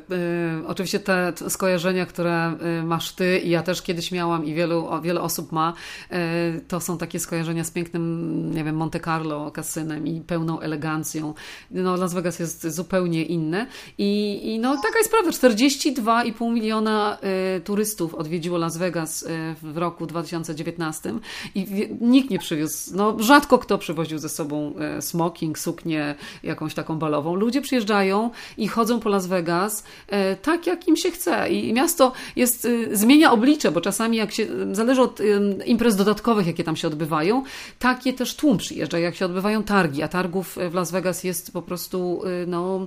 Y, 0.63 0.67
oczywiście 0.67 1.01
te 1.01 1.33
skojarzenia, 1.49 2.07
które 2.07 2.57
y, 2.81 2.83
masz 2.83 3.13
ty 3.13 3.39
i 3.39 3.51
ja 3.51 3.63
też 3.63 3.83
kiedyś 3.83 4.13
miałam 4.13 4.45
i 4.45 4.55
wielu, 4.55 4.89
wiele 5.03 5.21
osób 5.21 5.53
ma, 5.53 5.73
y, 6.13 6.61
to 6.69 6.81
są 6.81 6.99
takie 6.99 7.21
skojarzenia 7.21 7.65
z 7.65 7.71
pięknym, 7.71 8.51
nie 8.55 8.65
wiem, 8.65 8.77
Monte 8.77 9.01
Carlo 9.01 9.51
kasynem 9.51 10.07
i 10.07 10.21
pełną 10.21 10.61
elegancją. 10.61 11.35
No, 11.71 11.97
Las 11.97 12.15
Vegas 12.15 12.39
jest 12.39 12.75
zupełnie 12.75 13.23
inne 13.23 13.67
i, 13.99 14.41
i 14.45 14.59
no, 14.59 14.77
taka 14.77 14.99
jest 14.99 15.11
prawda. 15.11 15.31
42,5 15.31 16.53
miliona 16.53 17.19
turystów 17.65 18.15
odwiedziło 18.15 18.59
Las 18.59 18.77
Vegas 18.77 19.25
w 19.63 19.77
roku 19.77 20.07
2019 20.07 21.15
i 21.55 21.89
nikt 22.01 22.31
nie 22.31 22.39
przywiózł, 22.39 22.97
no 22.97 23.17
rzadko 23.19 23.59
kto 23.59 23.79
przywoził 23.79 24.19
ze 24.19 24.29
sobą 24.29 24.75
smoking, 25.01 25.59
suknię 25.59 26.15
jakąś 26.43 26.75
taką 26.75 26.99
balową. 26.99 27.35
Ludzie 27.35 27.61
przyjeżdżają 27.61 28.31
i 28.59 28.69
chodzą 28.69 29.01
po 29.01 29.09
Las 29.09 29.27
Vegas 29.27 29.85
e, 30.09 30.37
tak, 30.37 30.67
jak 30.67 30.89
im 30.89 30.97
się 30.97 31.11
chce. 31.11 31.49
I 31.49 31.73
miasto 31.73 32.13
jest, 32.37 32.65
e, 32.93 32.97
zmienia 32.97 33.33
oblicze, 33.33 33.71
bo 33.71 33.81
czasami 33.81 34.17
jak 34.17 34.33
się, 34.33 34.47
zależy 34.73 35.03
od 35.03 35.21
imprez 35.67 35.97
dodatkowych, 35.97 36.47
jakie 36.47 36.65
tam 36.65 36.77
się 36.77 36.89
odbywają, 36.89 37.43
takie 37.79 38.13
też 38.13 38.37
tłum 38.37 38.59
przyjeżdża, 38.59 38.99
jak 38.99 39.17
się 39.17 39.25
odbywają 39.25 39.63
targi, 39.63 40.03
a 40.03 40.09
targów 40.09 40.59
w 40.71 40.75
Las 40.75 40.91
Vegas 40.91 41.25
jest 41.25 41.53
po 41.53 41.63
prostu 41.63 42.23
e, 42.43 42.47
no, 42.47 42.85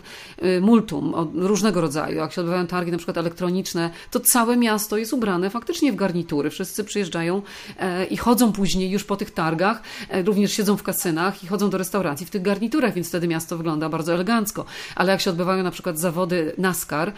multum 0.61 1.13
różnego 1.35 1.81
rodzaju. 1.81 2.17
Jak 2.17 2.33
się 2.33 2.41
odbywają 2.41 2.67
targi 2.67 2.91
na 2.91 2.97
przykład 2.97 3.17
elektroniczne, 3.17 3.89
to 4.11 4.19
całe 4.19 4.57
miasto 4.57 4.97
jest 4.97 5.13
ubrane 5.13 5.49
faktycznie 5.49 5.91
w 5.91 5.95
garnitury. 5.95 6.49
Wszyscy 6.49 6.83
przyjeżdżają 6.83 7.41
i 8.09 8.17
chodzą 8.17 8.51
później 8.51 8.91
już 8.91 9.03
po 9.03 9.15
tych 9.15 9.31
targach, 9.31 9.81
również 10.25 10.51
siedzą 10.53 10.77
w 10.77 10.83
kasynach 10.83 11.43
i 11.43 11.47
chodzą 11.47 11.69
do 11.69 11.77
restauracji 11.77 12.25
w 12.25 12.29
tych 12.29 12.41
garniturach, 12.41 12.93
więc 12.93 13.07
wtedy 13.07 13.27
miasto 13.27 13.57
wygląda 13.57 13.89
bardzo 13.89 14.13
elegancko. 14.13 14.65
Ale 14.95 15.11
jak 15.11 15.21
się 15.21 15.29
odbywa 15.29 15.46
odbywają 15.47 15.63
na 15.63 15.71
przykład 15.71 15.99
zawody 15.99 16.53
NASCAR, 16.57 17.13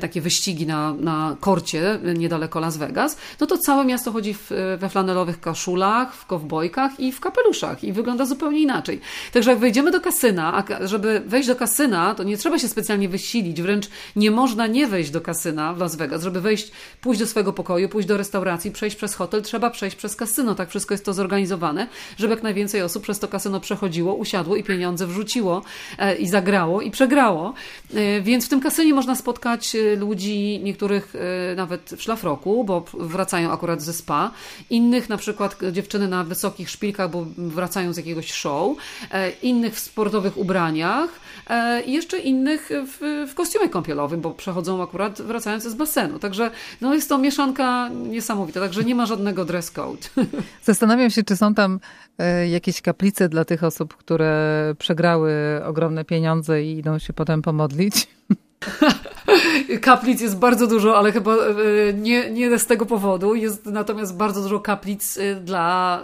takie 0.00 0.20
wyścigi 0.20 0.66
na, 0.66 0.94
na 0.94 1.36
korcie 1.40 1.98
niedaleko 2.16 2.60
Las 2.60 2.76
Vegas, 2.76 3.16
no 3.40 3.46
to 3.46 3.58
całe 3.58 3.84
miasto 3.84 4.12
chodzi 4.12 4.34
w, 4.34 4.50
we 4.78 4.88
flanelowych 4.88 5.40
koszulach, 5.40 6.14
w 6.14 6.26
kowbojkach 6.26 7.00
i 7.00 7.12
w 7.12 7.20
kapeluszach 7.20 7.84
i 7.84 7.92
wygląda 7.92 8.26
zupełnie 8.26 8.60
inaczej. 8.60 9.00
Także 9.32 9.50
jak 9.50 9.58
wejdziemy 9.58 9.90
do 9.90 10.00
kasyna, 10.00 10.54
a 10.54 10.86
żeby 10.86 11.22
wejść 11.26 11.48
do 11.48 11.56
kasyna, 11.56 12.14
to 12.14 12.22
nie 12.22 12.36
trzeba 12.36 12.58
się 12.58 12.68
specjalnie 12.68 13.08
wysilić, 13.08 13.62
wręcz 13.62 13.86
nie 14.16 14.30
można 14.30 14.66
nie 14.66 14.86
wejść 14.86 15.10
do 15.10 15.20
kasyna 15.20 15.74
w 15.74 15.78
Las 15.78 15.96
Vegas. 15.96 16.22
Żeby 16.22 16.40
wejść, 16.40 16.72
pójść 17.00 17.20
do 17.20 17.26
swojego 17.26 17.52
pokoju, 17.52 17.88
pójść 17.88 18.08
do 18.08 18.16
restauracji, 18.16 18.70
przejść 18.70 18.96
przez 18.96 19.14
hotel, 19.14 19.42
trzeba 19.42 19.70
przejść 19.70 19.96
przez 19.96 20.16
kasyno. 20.16 20.54
Tak 20.54 20.68
wszystko 20.68 20.94
jest 20.94 21.04
to 21.04 21.12
zorganizowane, 21.12 21.88
żeby 22.18 22.34
jak 22.34 22.42
najwięcej 22.42 22.82
osób 22.82 23.02
przez 23.02 23.18
to 23.18 23.28
kasyno 23.28 23.60
przechodziło, 23.60 24.14
usiadło 24.14 24.56
i 24.56 24.64
pieniądze 24.64 25.06
wrzuciło 25.06 25.62
e, 25.98 26.14
i 26.14 26.28
zagrało 26.28 26.80
i 26.80 26.90
przegrało. 26.90 27.54
E, 27.94 28.20
więc 28.20 28.46
w 28.46 28.48
tym 28.48 28.60
kasynie 28.60 28.94
można 28.94 29.14
spotkać 29.14 29.76
e, 29.76 29.96
ludzi, 29.96 30.60
niektórych 30.62 31.14
nawet 31.56 31.90
w 31.96 32.02
szlafroku, 32.02 32.64
bo 32.64 32.84
wracają 32.94 33.52
akurat 33.52 33.82
ze 33.82 33.92
spa, 33.92 34.30
innych 34.70 35.08
na 35.08 35.16
przykład 35.16 35.56
dziewczyny 35.72 36.08
na 36.08 36.24
wysokich 36.24 36.70
szpilkach, 36.70 37.10
bo 37.10 37.26
wracają 37.38 37.92
z 37.92 37.96
jakiegoś 37.96 38.32
show, 38.32 38.76
innych 39.42 39.74
w 39.74 39.78
sportowych 39.78 40.36
ubraniach 40.36 41.10
i 41.86 41.92
jeszcze 41.92 42.18
innych 42.18 42.70
w, 42.86 43.26
w 43.30 43.34
kostiumie 43.34 43.68
kąpielowym, 43.68 44.20
bo 44.20 44.30
przechodzą 44.30 44.82
akurat 44.82 45.22
wracając 45.22 45.64
z 45.64 45.74
basenu. 45.74 46.18
Także 46.18 46.50
no, 46.80 46.94
jest 46.94 47.08
to 47.08 47.18
mieszanka 47.18 47.88
niesamowita, 47.88 48.60
także 48.60 48.84
nie 48.84 48.94
ma 48.94 49.06
żadnego 49.06 49.44
dress 49.44 49.70
code. 49.70 50.08
Zastanawiam 50.62 51.10
się, 51.10 51.22
czy 51.22 51.36
są 51.36 51.54
tam 51.54 51.80
e, 52.18 52.48
jakieś 52.48 52.82
kaplice 52.82 53.28
dla 53.28 53.44
tych 53.44 53.64
osób, 53.64 53.96
które 53.96 54.74
przegrały 54.78 55.32
ogromne 55.64 56.04
pieniądze 56.04 56.62
i 56.62 56.78
idą 56.78 56.98
się 56.98 57.12
potem 57.12 57.37
pomodlić. 57.42 58.08
kaplic 59.80 60.20
jest 60.20 60.38
bardzo 60.38 60.66
dużo, 60.66 60.98
ale 60.98 61.12
chyba 61.12 61.36
e, 61.36 61.92
nie, 61.94 62.30
nie 62.30 62.58
z 62.58 62.66
tego 62.66 62.86
powodu. 62.86 63.34
Jest 63.34 63.66
natomiast 63.66 64.16
bardzo 64.16 64.42
dużo 64.42 64.60
kaplic 64.60 65.18
e, 65.18 65.34
dla 65.34 66.02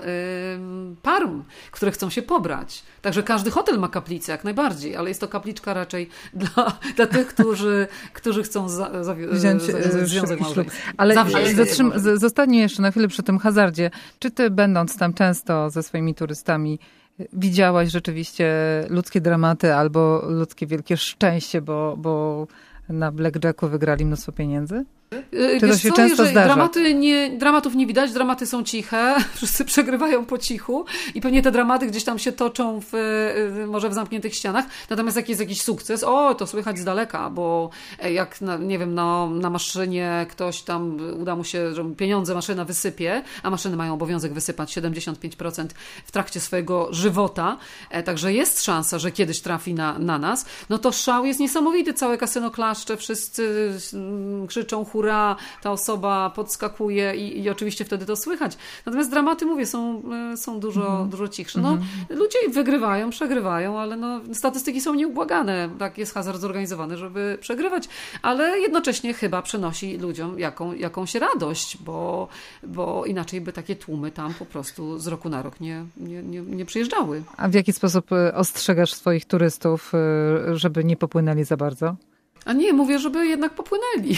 parm, 1.02 1.42
które 1.70 1.92
chcą 1.92 2.10
się 2.10 2.22
pobrać. 2.22 2.82
Także 3.02 3.22
każdy 3.22 3.50
hotel 3.50 3.78
ma 3.78 3.88
kaplicę, 3.88 4.32
jak 4.32 4.44
najbardziej, 4.44 4.96
ale 4.96 5.08
jest 5.08 5.20
to 5.20 5.28
kapliczka 5.28 5.74
raczej 5.74 6.08
dla, 6.34 6.78
dla 6.96 7.06
tych, 7.06 7.26
którzy, 7.26 7.86
którzy 8.12 8.42
chcą 8.42 8.68
za, 8.68 9.04
za, 9.04 9.14
wziąć 9.14 9.62
za, 9.62 10.06
związek 10.06 10.40
małżeński. 10.40 10.78
Ale 10.96 11.14
zatrzym, 11.54 11.92
zostanie 12.14 12.60
jeszcze 12.60 12.82
na 12.82 12.90
chwilę 12.90 13.08
przy 13.08 13.22
tym 13.22 13.38
hazardzie. 13.38 13.90
Czy 14.18 14.30
ty, 14.30 14.50
będąc 14.50 14.96
tam 14.96 15.14
często 15.14 15.70
ze 15.70 15.82
swoimi 15.82 16.14
turystami, 16.14 16.78
widziałaś 17.32 17.90
rzeczywiście 17.90 18.54
ludzkie 18.90 19.20
dramaty 19.20 19.74
albo 19.74 20.22
ludzkie 20.28 20.66
wielkie 20.66 20.96
szczęście, 20.96 21.62
bo, 21.62 21.96
bo 21.96 22.46
na 22.88 23.12
blackjacku 23.12 23.68
wygrali 23.68 24.04
mnóstwo 24.04 24.32
pieniędzy? 24.32 24.84
Y, 25.34 25.60
Czy 25.60 25.68
to 25.68 25.76
się 25.76 25.88
co, 25.88 25.96
często 25.96 26.26
zdarza? 26.26 26.44
Dramaty 26.44 26.94
nie, 26.94 27.30
dramatów 27.30 27.74
nie 27.74 27.86
widać, 27.86 28.12
dramaty 28.12 28.46
są 28.46 28.64
ciche, 28.64 29.14
wszyscy 29.36 29.64
przegrywają 29.64 30.26
po 30.26 30.38
cichu 30.38 30.84
i 31.14 31.20
pewnie 31.20 31.42
te 31.42 31.50
dramaty 31.50 31.86
gdzieś 31.86 32.04
tam 32.04 32.18
się 32.18 32.32
toczą 32.32 32.80
w, 32.80 32.94
y, 33.62 33.66
może 33.66 33.88
w 33.88 33.94
zamkniętych 33.94 34.34
ścianach. 34.34 34.64
Natomiast 34.90 35.16
jak 35.16 35.28
jest 35.28 35.40
jakiś 35.40 35.62
sukces, 35.62 36.04
o, 36.04 36.34
to 36.34 36.46
słychać 36.46 36.78
z 36.78 36.84
daleka, 36.84 37.30
bo 37.30 37.70
e, 37.98 38.12
jak, 38.12 38.40
na, 38.40 38.56
nie 38.56 38.78
wiem, 38.78 38.94
na, 38.94 39.26
na 39.26 39.50
maszynie 39.50 40.26
ktoś 40.30 40.62
tam 40.62 40.98
uda 41.20 41.36
mu 41.36 41.44
się, 41.44 41.74
że 41.74 41.84
pieniądze 41.96 42.34
maszyna 42.34 42.64
wysypie, 42.64 43.22
a 43.42 43.50
maszyny 43.50 43.76
mają 43.76 43.94
obowiązek 43.94 44.32
wysypać 44.32 44.76
75% 44.76 45.66
w 46.04 46.12
trakcie 46.12 46.40
swojego 46.40 46.88
żywota, 46.90 47.58
e, 47.90 48.02
także 48.02 48.32
jest 48.32 48.62
szansa, 48.62 48.98
że 48.98 49.10
kiedyś 49.10 49.40
trafi 49.40 49.74
na, 49.74 49.98
na 49.98 50.18
nas, 50.18 50.46
no 50.70 50.78
to 50.78 50.92
szał 50.92 51.24
jest 51.24 51.40
niesamowity, 51.40 51.94
całe 51.94 52.18
kasyno 52.18 52.50
klaszcze, 52.50 52.96
wszyscy 52.96 53.72
mm, 53.94 54.46
krzyczą 54.46 54.84
hurra, 54.84 55.03
hura, 55.04 55.36
ta 55.62 55.70
osoba 55.70 56.30
podskakuje 56.30 57.16
i, 57.16 57.42
i 57.42 57.50
oczywiście 57.50 57.84
wtedy 57.84 58.06
to 58.06 58.16
słychać. 58.16 58.56
Natomiast 58.86 59.10
dramaty, 59.10 59.46
mówię, 59.46 59.66
są, 59.66 60.02
e, 60.32 60.36
są 60.36 60.60
dużo, 60.60 60.96
mm. 60.96 61.08
dużo 61.08 61.28
cichsze. 61.28 61.60
No, 61.60 61.68
mm. 61.68 61.84
Ludzie 62.10 62.38
wygrywają, 62.52 63.10
przegrywają, 63.10 63.78
ale 63.78 63.96
no, 63.96 64.20
statystyki 64.32 64.80
są 64.80 64.94
nieubłagane. 64.94 65.68
Tak 65.78 65.98
jest 65.98 66.14
hazard 66.14 66.40
zorganizowany, 66.40 66.96
żeby 66.96 67.38
przegrywać, 67.40 67.88
ale 68.22 68.58
jednocześnie 68.58 69.14
chyba 69.14 69.42
przynosi 69.42 69.98
ludziom 69.98 70.38
jaką, 70.38 70.74
jakąś 70.74 71.14
radość, 71.14 71.76
bo, 71.76 72.28
bo 72.66 73.04
inaczej 73.04 73.40
by 73.40 73.52
takie 73.52 73.76
tłumy 73.76 74.10
tam 74.10 74.34
po 74.34 74.44
prostu 74.46 74.98
z 74.98 75.06
roku 75.06 75.28
na 75.28 75.42
rok 75.42 75.60
nie, 75.60 75.84
nie, 75.96 76.22
nie, 76.22 76.40
nie 76.40 76.64
przyjeżdżały. 76.64 77.22
A 77.36 77.48
w 77.48 77.54
jaki 77.54 77.72
sposób 77.72 78.12
e, 78.12 78.34
ostrzegasz 78.34 78.92
swoich 78.92 79.24
turystów, 79.24 79.92
e, 79.94 80.56
żeby 80.56 80.84
nie 80.84 80.96
popłynęli 80.96 81.44
za 81.44 81.56
bardzo? 81.56 81.96
A 82.44 82.52
nie, 82.52 82.72
mówię, 82.72 82.98
żeby 82.98 83.26
jednak 83.26 83.54
popłynęli. 83.54 84.16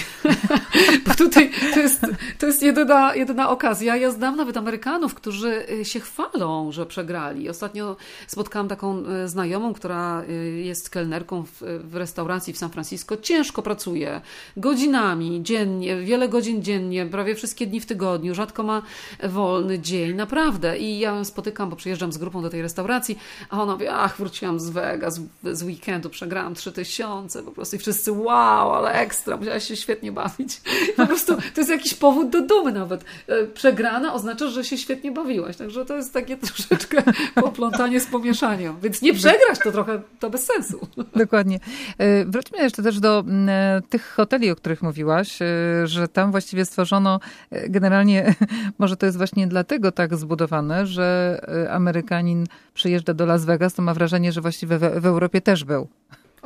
Bo 1.07 1.15
tutaj 1.15 1.51
to 1.75 1.81
jest, 1.81 2.01
to 2.39 2.47
jest 2.47 2.63
jedyna, 2.63 3.15
jedyna 3.15 3.51
okazja. 3.51 3.97
Ja 3.97 4.11
znam 4.11 4.37
nawet 4.37 4.57
Amerykanów, 4.57 5.15
którzy 5.15 5.67
y, 5.71 5.85
się 5.85 6.01
chwalą, 6.01 6.73
że 6.73 6.87
przegrali. 6.87 7.49
Ostatnio 7.49 7.97
spotkałam 8.27 8.69
taką 8.69 9.03
y, 9.25 9.29
znajomą, 9.29 9.75
która 9.75 10.23
y, 10.23 10.63
jest 10.65 10.91
kelnerką 10.91 11.43
w, 11.43 11.63
w 11.85 11.97
restauracji 11.97 12.53
w 12.53 12.59
San 12.59 12.71
Francisco. 12.71 13.17
Ciężko 13.17 13.63
pracuje, 13.63 14.21
godzinami, 14.57 15.43
dziennie, 15.43 15.97
wiele 15.97 16.29
godzin 16.29 16.63
dziennie, 16.63 17.07
prawie 17.07 17.35
wszystkie 17.35 17.67
dni 17.67 17.81
w 17.81 17.87
tygodniu. 17.87 18.35
Rzadko 18.35 18.63
ma 18.63 18.83
wolny 19.23 19.79
dzień, 19.79 20.15
naprawdę. 20.15 20.79
I 20.79 20.99
ja 20.99 21.11
ją 21.11 21.25
spotykam, 21.25 21.71
bo 21.71 21.77
przyjeżdżam 21.77 22.13
z 22.13 22.19
grupą 22.19 22.43
do 22.43 22.51
tej 22.51 22.63
restauracji, 22.63 23.19
a 23.51 23.63
ona 23.63 23.73
mówi, 23.73 23.89
ach, 23.89 24.17
wróciłam 24.19 24.61
z 24.61 24.71
Vegas 24.71 25.21
z 25.53 25.63
weekendu, 25.63 26.11
przegrałam 26.11 26.55
trzy 26.55 26.73
tysiące, 26.73 27.43
po 27.43 27.51
prostu 27.51 27.77
i 27.77 27.79
wszyscy 27.79 28.16
wow, 28.17 28.73
ale 28.73 28.93
ekstra, 28.93 29.37
musiałaś 29.37 29.69
się 29.69 29.77
świetnie 29.77 30.13
bawić. 30.13 30.61
Po 30.97 31.07
prostu 31.07 31.37
to 31.37 31.61
jest 31.61 31.71
jakiś 31.71 31.95
powód 31.95 32.31
do 32.31 32.41
dumy 32.41 32.73
nawet. 32.73 33.05
E, 33.27 33.47
przegrana 33.47 34.15
oznacza, 34.15 34.49
że 34.49 34.65
się 34.65 34.79
świetnie 34.79 35.13
bawiłaś, 35.13 35.57
także 35.57 35.85
to 35.85 35.97
jest 35.97 36.13
takie 36.13 36.37
troszeczkę 36.47 37.03
poplątanie 37.35 38.01
z 38.01 38.07
pomieszaniem. 38.07 38.77
Więc 38.83 39.03
nie 39.03 39.15
przegrać 39.15 39.59
to 39.65 39.73
trochę, 39.73 40.03
to 40.21 40.31
bez 40.31 40.47
sensu. 40.47 40.89
Dokładnie. 41.17 41.61
E, 41.99 42.25
wróćmy 42.25 42.59
jeszcze 42.59 42.83
też 42.83 43.01
do 43.01 43.25
e, 43.49 43.83
tych 43.89 44.13
hoteli, 44.13 44.51
o 44.51 44.57
których 44.57 44.83
mówiłaś, 44.83 45.39
że 45.85 46.09
tam 46.09 46.31
właściwie 46.31 46.65
stworzono 46.65 47.21
generalnie, 47.69 48.35
może 48.79 48.97
to 48.97 49.07
jest 49.07 49.19
właśnie 49.19 49.47
dlatego 49.47 49.93
tak 49.93 50.17
zbudowane, 50.17 50.87
że 50.87 51.41
Amerykanin 51.71 52.47
przyjeżdża 52.75 53.15
do 53.15 53.27
Las 53.27 53.45
Vegas, 53.45 53.75
to 53.75 53.83
ma 53.83 53.95
wrażenie, 53.95 54.33
że 54.33 54.41
właściwie 54.41 54.79
w, 54.79 55.01
w 55.01 55.07
Europie 55.07 55.41
też 55.41 55.65
był. 55.65 55.89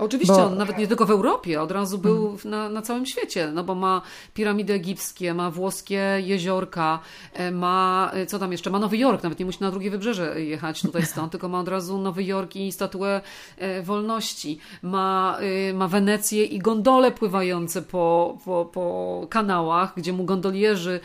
Oczywiście, 0.00 0.34
bo... 0.34 0.46
on 0.46 0.56
nawet 0.56 0.78
nie 0.78 0.86
tylko 0.86 1.06
w 1.06 1.10
Europie, 1.10 1.62
od 1.62 1.70
razu 1.70 1.98
był 1.98 2.38
na, 2.44 2.68
na 2.68 2.82
całym 2.82 3.06
świecie, 3.06 3.50
no 3.54 3.64
bo 3.64 3.74
ma 3.74 4.02
piramidy 4.34 4.72
egipskie, 4.72 5.34
ma 5.34 5.50
włoskie 5.50 6.18
jeziorka, 6.24 6.98
e, 7.32 7.50
ma, 7.50 8.10
e, 8.14 8.26
co 8.26 8.38
tam 8.38 8.52
jeszcze, 8.52 8.70
ma 8.70 8.78
Nowy 8.78 8.98
Jork, 8.98 9.22
nawet 9.22 9.38
nie 9.38 9.44
musi 9.44 9.58
na 9.60 9.70
drugie 9.70 9.90
wybrzeże 9.90 10.40
jechać 10.40 10.82
tutaj 10.82 11.06
stąd, 11.06 11.32
tylko 11.32 11.48
ma 11.48 11.60
od 11.60 11.68
razu 11.68 11.98
Nowy 11.98 12.24
Jork 12.24 12.56
i 12.56 12.72
statuę 12.72 13.20
e, 13.58 13.82
wolności, 13.82 14.58
ma, 14.82 15.38
ma 15.74 15.88
Wenecję 15.88 16.44
i 16.44 16.58
gondole 16.58 17.12
pływające 17.12 17.82
po, 17.82 18.38
po, 18.44 18.70
po 18.72 19.26
kanałach, 19.30 19.92
gdzie 19.96 20.12
mu 20.12 20.24
gondolierzy 20.24 21.00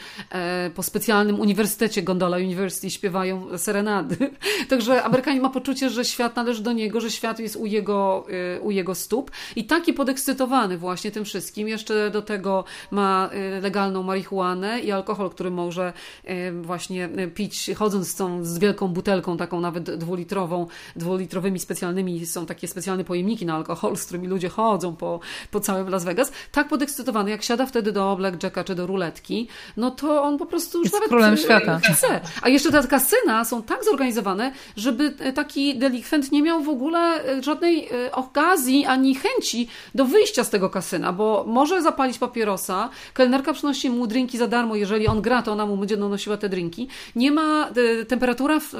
po 0.75 0.83
specjalnym 0.83 1.39
uniwersytecie 1.39 2.03
Gondola 2.03 2.37
University 2.37 2.89
śpiewają 2.89 3.57
serenady. 3.57 4.17
Także 4.69 5.03
Amerykanin 5.03 5.41
ma 5.41 5.49
poczucie, 5.49 5.89
że 5.89 6.05
świat 6.05 6.35
należy 6.35 6.63
do 6.63 6.71
niego, 6.71 7.01
że 7.01 7.11
świat 7.11 7.39
jest 7.39 7.55
u 7.55 7.65
jego, 7.65 8.25
u 8.61 8.71
jego 8.71 8.84
jego 8.85 8.95
stóp 8.95 9.31
i 9.55 9.65
taki 9.65 9.93
podekscytowany 9.93 10.77
właśnie 10.77 11.11
tym 11.11 11.25
wszystkim. 11.25 11.67
Jeszcze 11.67 12.11
do 12.11 12.21
tego 12.21 12.63
ma 12.91 13.29
y, 13.57 13.61
legalną 13.61 14.03
marihuanę 14.03 14.79
i 14.79 14.91
alkohol, 14.91 15.29
który 15.29 15.51
może 15.51 15.93
y, 16.29 16.51
właśnie 16.61 17.09
pić, 17.35 17.71
chodząc 17.75 18.07
z 18.07 18.15
tą 18.15 18.45
z 18.45 18.59
wielką 18.59 18.87
butelką, 18.87 19.37
taką 19.37 19.59
nawet 19.59 19.83
dwulitrową, 19.83 20.67
dwulitrowymi 20.95 21.59
specjalnymi, 21.59 22.25
są 22.25 22.45
takie 22.45 22.67
specjalne 22.67 23.03
pojemniki 23.03 23.45
na 23.45 23.55
alkohol, 23.55 23.97
z 23.97 24.05
którymi 24.05 24.27
ludzie 24.27 24.49
chodzą 24.49 24.95
po, 24.95 25.19
po 25.51 25.59
całym 25.59 25.89
Las 25.89 26.03
Vegas. 26.03 26.31
Tak 26.51 26.67
podekscytowany, 26.67 27.31
jak 27.31 27.43
siada 27.43 27.65
wtedy 27.65 27.91
do 27.91 28.15
blackjacka 28.15 28.63
czy 28.63 28.75
do 28.75 28.87
ruletki, 28.87 29.47
no 29.77 29.91
to 29.91 30.23
on 30.23 30.37
po 30.37 30.45
prostu 30.45 30.77
już 30.77 30.85
Jest 30.85 30.93
nawet 30.93 31.09
królem 31.09 31.37
świata. 31.37 31.79
chce. 31.93 32.21
A 32.41 32.49
jeszcze 32.49 32.71
te 32.71 32.87
kasyna 32.87 33.45
są 33.45 33.63
tak 33.63 33.83
zorganizowane, 33.83 34.51
żeby 34.75 35.11
taki 35.35 35.77
delikwent 35.77 36.31
nie 36.31 36.41
miał 36.41 36.63
w 36.63 36.69
ogóle 36.69 37.23
żadnej 37.43 37.89
okazji 38.11 38.64
okazji 38.65 38.85
ani 38.85 39.15
chęci 39.15 39.67
do 39.95 40.05
wyjścia 40.05 40.43
z 40.43 40.49
tego 40.49 40.69
kasyna, 40.69 41.13
bo 41.13 41.45
może 41.47 41.81
zapalić 41.81 42.17
papierosa, 42.17 42.89
kelnerka 43.13 43.53
przynosi 43.53 43.89
mu 43.89 44.07
drinki 44.07 44.37
za 44.37 44.47
darmo, 44.47 44.75
jeżeli 44.75 45.07
on 45.07 45.21
gra, 45.21 45.41
to 45.41 45.51
ona 45.51 45.65
mu 45.65 45.77
będzie 45.77 45.97
donosiła 45.97 46.37
te 46.37 46.49
drinki. 46.49 46.87
Nie 47.15 47.31
ma, 47.31 47.69
e, 47.69 48.05
temperatura 48.05 48.59
w, 48.59 48.73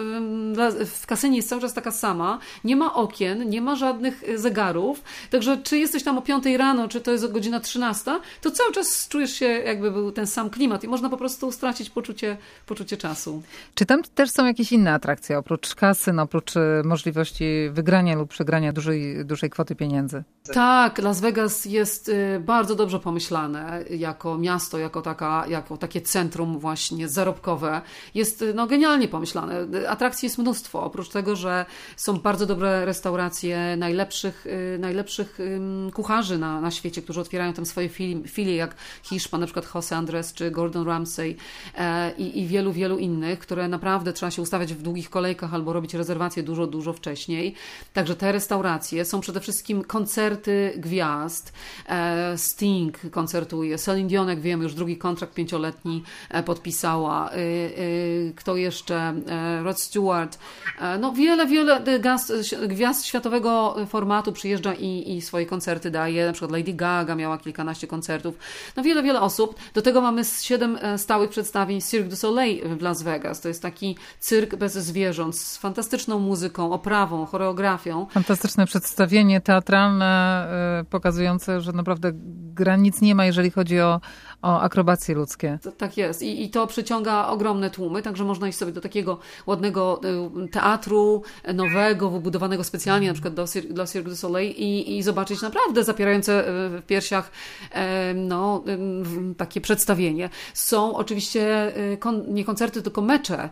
w 1.01 1.05
kasynie 1.05 1.37
jest 1.37 1.49
cały 1.49 1.61
czas 1.61 1.73
taka 1.73 1.91
sama, 1.91 2.39
nie 2.63 2.75
ma 2.75 2.93
okien, 2.93 3.49
nie 3.49 3.61
ma 3.61 3.75
żadnych 3.75 4.23
e, 4.23 4.37
zegarów, 4.37 5.03
także 5.29 5.57
czy 5.63 5.77
jesteś 5.77 6.03
tam 6.03 6.17
o 6.17 6.21
5 6.21 6.45
rano, 6.57 6.87
czy 6.87 7.01
to 7.01 7.11
jest 7.11 7.31
godzina 7.31 7.59
13, 7.59 8.11
to 8.41 8.51
cały 8.51 8.73
czas 8.73 9.07
czujesz 9.07 9.31
się 9.31 9.45
jakby 9.45 9.91
był 9.91 10.11
ten 10.11 10.27
sam 10.27 10.49
klimat 10.49 10.83
i 10.83 10.87
można 10.87 11.09
po 11.09 11.17
prostu 11.17 11.51
stracić 11.51 11.89
poczucie, 11.89 12.37
poczucie 12.65 12.97
czasu. 12.97 13.41
Czy 13.75 13.85
tam 13.85 14.03
też 14.03 14.29
są 14.31 14.45
jakieś 14.45 14.71
inne 14.71 14.93
atrakcje, 14.93 15.37
oprócz 15.37 15.75
kasyn, 15.75 16.19
oprócz 16.19 16.57
e, 16.57 16.81
możliwości 16.85 17.45
wygrania 17.71 18.15
lub 18.15 18.29
przegrania 18.29 18.73
dużej, 18.73 19.25
dużej 19.25 19.49
kwoty 19.49 19.74
pieniędzy. 19.75 20.23
Tak, 20.53 20.97
Las 20.97 21.21
Vegas 21.21 21.65
jest 21.65 22.09
y, 22.09 22.39
bardzo 22.39 22.75
dobrze 22.75 22.99
pomyślane 22.99 23.83
jako 23.89 24.37
miasto, 24.37 24.77
jako, 24.77 25.01
taka, 25.01 25.45
jako 25.47 25.77
takie 25.77 26.01
centrum 26.01 26.59
właśnie 26.59 27.09
zarobkowe. 27.09 27.81
Jest 28.15 28.41
y, 28.41 28.53
no, 28.53 28.67
genialnie 28.67 29.07
pomyślane. 29.07 29.67
Atrakcji 29.87 30.25
jest 30.25 30.37
mnóstwo. 30.37 30.83
Oprócz 30.83 31.09
tego, 31.09 31.35
że 31.35 31.65
są 31.97 32.17
bardzo 32.17 32.45
dobre 32.45 32.85
restauracje 32.85 33.77
najlepszych, 33.77 34.45
y, 34.45 34.77
najlepszych 34.79 35.39
kucharzy 35.93 36.37
na, 36.37 36.61
na 36.61 36.71
świecie, 36.71 37.01
którzy 37.01 37.21
otwierają 37.21 37.53
tam 37.53 37.65
swoje 37.65 37.89
filie, 38.27 38.55
jak 38.55 38.75
Hiszpan, 39.03 39.39
na 39.39 39.45
przykład 39.45 39.75
Jose 39.75 39.97
Andres 39.97 40.33
czy 40.33 40.51
Gordon 40.51 40.87
Ramsay 40.87 41.35
e, 41.77 42.11
i, 42.17 42.39
i 42.39 42.47
wielu, 42.47 42.73
wielu 42.73 42.97
innych, 42.97 43.39
które 43.39 43.67
naprawdę 43.67 44.13
trzeba 44.13 44.31
się 44.31 44.41
ustawiać 44.41 44.73
w 44.73 44.81
długich 44.81 45.09
kolejkach 45.09 45.53
albo 45.53 45.73
robić 45.73 45.93
rezerwacje 45.93 46.43
dużo, 46.43 46.67
dużo 46.67 46.93
wcześniej. 46.93 47.55
Także 47.93 48.15
te 48.15 48.31
restauracje 48.31 49.05
są 49.05 49.21
przede 49.21 49.39
wszystkim 49.39 49.64
koncerty 49.87 50.25
koncerty 50.25 50.73
gwiazd. 50.77 51.53
E, 51.89 52.37
Sting 52.37 52.97
koncertuje, 53.11 53.77
Celine 53.77 54.09
Dion, 54.09 54.29
jak 54.29 54.39
wiem, 54.39 54.61
już 54.61 54.73
drugi 54.73 54.97
kontrakt 54.97 55.33
pięcioletni 55.33 56.03
e, 56.29 56.43
podpisała. 56.43 57.29
E, 57.29 57.35
kto 58.35 58.55
jeszcze? 58.55 59.13
Rod 59.63 59.81
Stewart. 59.81 60.39
No 60.99 61.11
wiele, 61.11 61.47
wiele 61.47 61.81
gwiazd, 61.99 62.33
gwiazd 62.67 63.05
światowego 63.05 63.75
formatu 63.87 64.31
przyjeżdża 64.31 64.73
i, 64.73 65.15
i 65.15 65.21
swoje 65.21 65.45
koncerty 65.45 65.91
daje. 65.91 66.25
Na 66.25 66.33
przykład 66.33 66.51
Lady 66.51 66.73
Gaga 66.73 67.15
miała 67.15 67.37
kilkanaście 67.37 67.87
koncertów. 67.87 68.35
No 68.75 68.83
wiele, 68.83 69.03
wiele 69.03 69.21
osób. 69.21 69.55
Do 69.73 69.81
tego 69.81 70.01
mamy 70.01 70.21
siedem 70.41 70.77
stałych 70.97 71.29
przedstawień 71.29 71.81
Cirque 71.81 72.09
du 72.09 72.15
Soleil 72.15 72.77
w 72.77 72.81
Las 72.81 73.03
Vegas. 73.03 73.41
To 73.41 73.47
jest 73.47 73.61
taki 73.61 73.97
cyrk 74.19 74.55
bez 74.55 74.73
zwierząt, 74.73 75.37
z 75.37 75.57
fantastyczną 75.57 76.19
muzyką, 76.19 76.73
oprawą, 76.73 77.25
choreografią. 77.25 78.07
Fantastyczne 78.11 78.65
przedstawienie 78.65 79.41
teatralne 79.55 80.47
pokazujące, 80.89 81.61
że 81.61 81.71
naprawdę 81.71 82.11
granic 82.53 83.01
nie 83.01 83.15
ma, 83.15 83.25
jeżeli 83.25 83.51
chodzi 83.51 83.79
o, 83.81 84.01
o 84.45 84.61
akrobacje 84.61 85.15
ludzkie. 85.15 85.59
Tak 85.77 85.97
jest. 85.97 86.21
I, 86.21 86.43
I 86.43 86.49
to 86.49 86.67
przyciąga 86.67 87.27
ogromne 87.27 87.69
tłumy, 87.69 88.01
także 88.01 88.23
można 88.23 88.47
iść 88.47 88.57
sobie 88.57 88.71
do 88.71 88.81
takiego 88.81 89.17
ładnego 89.45 90.01
e, 90.43 90.47
teatru 90.47 91.23
nowego, 91.53 92.09
wybudowanego 92.09 92.63
specjalnie 92.63 93.07
na 93.07 93.13
przykład 93.13 93.33
do, 93.33 93.45
dla 93.69 93.87
Cirque 93.87 94.09
du 94.09 94.15
Soleil 94.15 94.51
i, 94.51 94.97
i 94.97 95.03
zobaczyć 95.03 95.41
naprawdę 95.41 95.83
zapierające 95.83 96.39
e, 96.39 96.69
w 96.69 96.81
piersiach 96.87 97.31
no, 98.15 98.63
takie 99.37 99.61
przedstawienie. 99.61 100.29
Są 100.53 100.95
oczywiście 100.95 101.73
nie 102.27 102.45
koncerty, 102.45 102.81
tylko 102.81 103.01
mecze. 103.01 103.49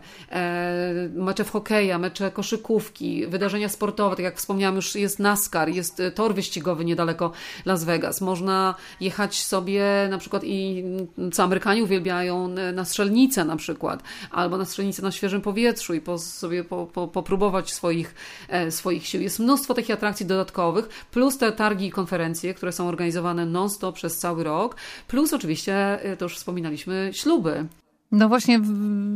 Mecze 1.14 1.44
w 1.44 1.50
hokeja, 1.50 1.98
mecze 1.98 2.30
koszykówki, 2.30 3.26
wydarzenia 3.26 3.68
sportowe, 3.68 4.16
tak 4.16 4.24
jak 4.24 4.36
wspomniałam 4.36 4.76
już 4.76 4.94
jest 4.94 5.18
NASCAR, 5.18 5.68
jest 5.68 6.02
tor 6.14 6.34
wyścigowy 6.34 6.84
niedaleko 6.84 7.32
Las 7.64 7.84
Vegas. 7.84 8.20
Można 8.20 8.74
jechać 9.00 9.42
sobie 9.42 9.84
na 10.10 10.18
przykład 10.18 10.44
i 10.44 10.83
co 11.32 11.42
Amerykanie 11.42 11.84
uwielbiają 11.84 12.48
na 12.74 12.84
strzelnicę 12.84 13.44
na 13.44 13.56
przykład, 13.56 14.02
albo 14.30 14.58
na 14.58 14.64
strzelnicę 14.64 15.02
na 15.02 15.12
świeżym 15.12 15.40
powietrzu 15.40 15.94
i 15.94 16.00
po, 16.00 16.18
sobie 16.18 16.64
po, 16.64 16.86
po, 16.86 17.08
popróbować 17.08 17.72
swoich, 17.72 18.14
e, 18.48 18.70
swoich 18.70 19.06
sił. 19.06 19.20
Jest 19.20 19.38
mnóstwo 19.38 19.74
takich 19.74 19.94
atrakcji 19.94 20.26
dodatkowych, 20.26 20.88
plus 21.10 21.38
te 21.38 21.52
targi 21.52 21.86
i 21.86 21.90
konferencje, 21.90 22.54
które 22.54 22.72
są 22.72 22.88
organizowane 22.88 23.46
non-stop 23.46 23.94
przez 23.94 24.18
cały 24.18 24.44
rok, 24.44 24.76
plus 25.08 25.32
oczywiście, 25.32 26.02
e, 26.02 26.16
to 26.16 26.24
już 26.24 26.36
wspominaliśmy, 26.36 27.10
śluby. 27.12 27.66
No 28.12 28.28
właśnie, 28.28 28.60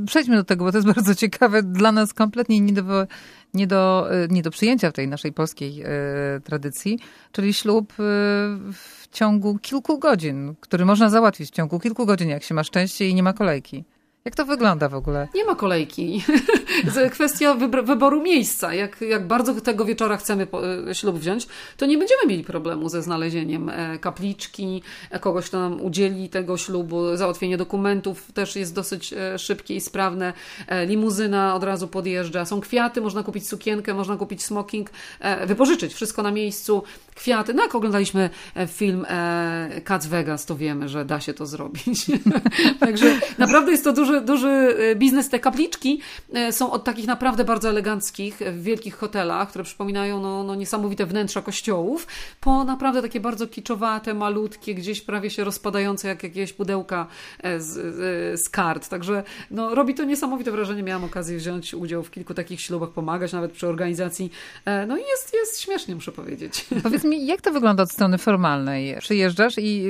przejdźmy 0.07 0.37
do 0.37 0.45
tego, 0.45 0.65
bo 0.65 0.73
to 0.73 0.79
jest 0.79 0.89
bardzo 0.95 1.15
ciekawe. 1.15 1.63
Dla 1.63 1.93
nas 1.93 2.15
kompletnie 2.15 2.61
nie 2.61 2.73
do, 2.73 3.07
nie 3.55 3.67
do, 3.67 4.13
e, 4.13 4.29
nie 4.29 4.43
do 4.43 4.51
przyjęcia 4.51 4.91
w 4.91 4.93
tej 4.93 5.09
naszej 5.09 5.33
polskiej 5.33 5.85
tradycji, 6.45 6.99
czyli 7.33 7.55
ślub 7.55 7.93
w 9.11 9.14
ciągu 9.14 9.59
kilku 9.59 9.99
godzin, 9.99 10.55
który 10.61 10.85
można 10.85 11.11
załatwić 11.11 11.49
w 11.49 11.53
ciągu 11.53 11.81
kilku 11.81 12.07
godzin, 12.07 12.29
jak 12.29 12.42
się 12.42 12.55
ma 12.55 12.64
szczęście 12.64 13.09
i 13.09 13.14
nie 13.14 13.23
ma 13.23 13.33
kolejki. 13.33 13.85
Jak 14.29 14.35
to 14.35 14.45
wygląda 14.45 14.88
w 14.88 14.95
ogóle? 14.95 15.29
Nie 15.35 15.45
ma 15.45 15.55
kolejki. 15.55 16.25
Kwestia 17.12 17.55
wyboru 17.85 18.23
miejsca. 18.23 18.75
Jak, 18.75 19.01
jak 19.01 19.27
bardzo 19.27 19.55
tego 19.55 19.85
wieczora 19.85 20.17
chcemy 20.17 20.47
e, 20.88 20.95
ślub 20.95 21.17
wziąć, 21.17 21.47
to 21.77 21.87
nie 21.87 21.99
będziemy 21.99 22.27
mieli 22.27 22.45
problemu 22.45 22.88
ze 22.88 23.03
znalezieniem 23.03 23.69
e, 23.69 23.99
kapliczki, 23.99 24.83
e, 25.11 25.19
kogoś, 25.19 25.47
kto 25.47 25.59
nam 25.61 25.81
udzieli 25.81 26.29
tego 26.29 26.57
ślubu. 26.57 27.17
Załatwienie 27.17 27.57
dokumentów 27.57 28.33
też 28.33 28.57
jest 28.57 28.75
dosyć 28.75 29.14
szybkie 29.38 29.75
i 29.75 29.81
sprawne. 29.81 30.33
Limuzyna 30.87 31.55
od 31.55 31.64
razu 31.64 31.88
podjeżdża. 31.88 32.45
Są 32.45 32.61
kwiaty, 32.61 33.01
można 33.01 33.23
kupić 33.23 33.49
sukienkę, 33.49 33.95
można 33.95 34.17
kupić 34.17 34.45
smoking, 34.45 34.91
wypożyczyć 35.47 35.95
wszystko 35.95 36.23
na 36.23 36.31
miejscu. 36.31 36.83
Kwiaty. 37.14 37.55
No 37.55 37.62
jak 37.62 37.75
oglądaliśmy 37.75 38.31
film 38.67 39.07
Cats 39.85 40.07
Vegas, 40.07 40.47
to 40.47 40.57
wiemy, 40.57 40.88
że 40.88 41.05
da 41.05 41.21
się 41.21 41.35
to 41.35 41.47
zrobić. 41.47 42.07
Także 42.81 43.21
naprawdę 43.38 43.71
jest 43.73 43.85
to 43.85 43.93
duży 43.93 44.18
duży, 44.21 44.49
e, 44.49 44.97
biznes. 44.97 45.29
Te 45.29 45.39
kapliczki 45.39 46.01
e, 46.35 46.53
są 46.53 46.71
od 46.71 46.85
takich 46.85 47.07
naprawdę 47.07 47.45
bardzo 47.45 47.69
eleganckich, 47.69 48.39
w 48.39 48.63
wielkich 48.63 48.97
hotelach, 48.97 49.49
które 49.49 49.65
przypominają 49.65 50.21
no, 50.21 50.43
no 50.43 50.55
niesamowite 50.55 51.07
wnętrza 51.07 51.43
kościołów, 51.43 52.07
po 52.41 52.65
naprawdę 52.65 53.03
takie 53.03 53.21
bardzo 53.21 53.47
kiczowate, 53.47 54.15
malutkie, 54.15 54.75
gdzieś 54.75 55.01
prawie 55.01 55.31
się 55.31 55.45
rozpadające 55.45 56.09
jak 56.09 56.23
jakieś 56.23 56.53
pudełka 56.53 57.07
e, 57.43 57.61
z, 57.61 58.41
z 58.41 58.49
kart. 58.49 58.89
Także 58.89 59.23
no, 59.51 59.75
robi 59.75 59.95
to 59.95 60.05
niesamowite 60.05 60.51
wrażenie. 60.51 60.83
Miałam 60.83 61.05
okazję 61.05 61.39
wziąć 61.39 61.75
udział 61.75 62.03
w 62.03 62.11
kilku 62.11 62.35
takich 62.35 62.61
ślubach, 62.61 62.91
pomagać 62.91 63.33
nawet 63.33 63.53
przy 63.53 63.67
organizacji. 63.67 64.31
No 64.89 64.97
i 64.97 65.01
jest, 65.01 65.35
jest 65.35 65.61
śmiesznie, 65.61 65.95
muszę 65.95 66.13
powiedzieć. 66.13 66.67
Powiedz 66.83 67.05
mi, 67.05 67.27
jak 67.27 67.41
to 67.41 67.53
wygląda 67.53 67.83
od 67.83 67.91
strony 67.91 68.19
formalnej? 68.19 68.97
Przyjeżdżasz 69.01 69.55
i 69.59 69.85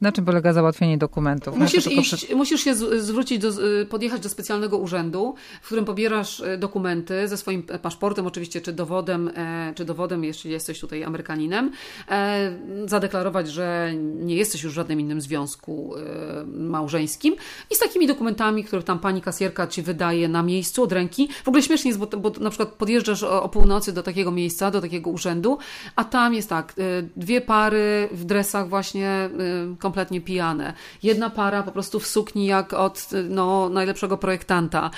na 0.00 0.12
czym 0.12 0.24
polega 0.24 0.52
załatwienie 0.52 0.98
dokumentów? 0.98 1.56
Musisz, 1.56 1.86
iść, 1.86 2.34
musisz 2.34 2.64
się 2.64 2.74
zwrócić 2.74 3.21
wrócić 3.22 3.38
do, 3.38 3.48
y, 3.80 3.86
podjechać 3.86 4.20
do 4.20 4.28
specjalnego 4.28 4.78
urzędu, 4.78 5.34
w 5.62 5.66
którym 5.66 5.84
pobierasz 5.84 6.40
y, 6.40 6.58
dokumenty 6.58 7.28
ze 7.28 7.36
swoim 7.36 7.62
paszportem 7.62 8.26
oczywiście, 8.26 8.60
czy 8.60 8.72
dowodem, 8.72 9.30
e, 9.36 9.72
czy 9.74 9.84
dowodem, 9.84 10.24
jeśli 10.24 10.50
jesteś 10.50 10.80
tutaj 10.80 11.04
Amerykaninem, 11.04 11.72
e, 12.08 12.52
zadeklarować, 12.86 13.48
że 13.48 13.92
nie 13.96 14.36
jesteś 14.36 14.62
już 14.62 14.72
w 14.72 14.74
żadnym 14.74 15.00
innym 15.00 15.20
związku 15.20 15.94
e, 15.96 16.44
małżeńskim 16.46 17.36
i 17.70 17.74
z 17.74 17.78
takimi 17.78 18.06
dokumentami, 18.06 18.64
które 18.64 18.82
tam 18.82 18.98
pani 18.98 19.22
kasjerka 19.22 19.66
ci 19.66 19.82
wydaje 19.82 20.28
na 20.28 20.42
miejscu 20.42 20.82
od 20.82 20.92
ręki. 20.92 21.28
W 21.44 21.48
ogóle 21.48 21.62
śmiesznie 21.62 21.88
jest, 21.88 22.00
bo, 22.00 22.06
bo 22.06 22.30
na 22.40 22.50
przykład 22.50 22.68
podjeżdżasz 22.68 23.22
o, 23.22 23.42
o 23.42 23.48
północy 23.48 23.92
do 23.92 24.02
takiego 24.02 24.30
miejsca, 24.30 24.70
do 24.70 24.80
takiego 24.80 25.10
urzędu, 25.10 25.58
a 25.96 26.04
tam 26.04 26.34
jest 26.34 26.48
tak, 26.48 26.74
dwie 27.16 27.40
pary 27.40 28.08
w 28.12 28.24
dresach 28.24 28.68
właśnie 28.68 29.30
kompletnie 29.78 30.20
pijane. 30.20 30.72
Jedna 31.02 31.30
para 31.30 31.62
po 31.62 31.72
prostu 31.72 32.00
w 32.00 32.06
sukni 32.06 32.46
jak 32.46 32.72
od 32.72 33.11
no, 33.28 33.68
najlepszego 33.68 34.18
projektanta. 34.18 34.90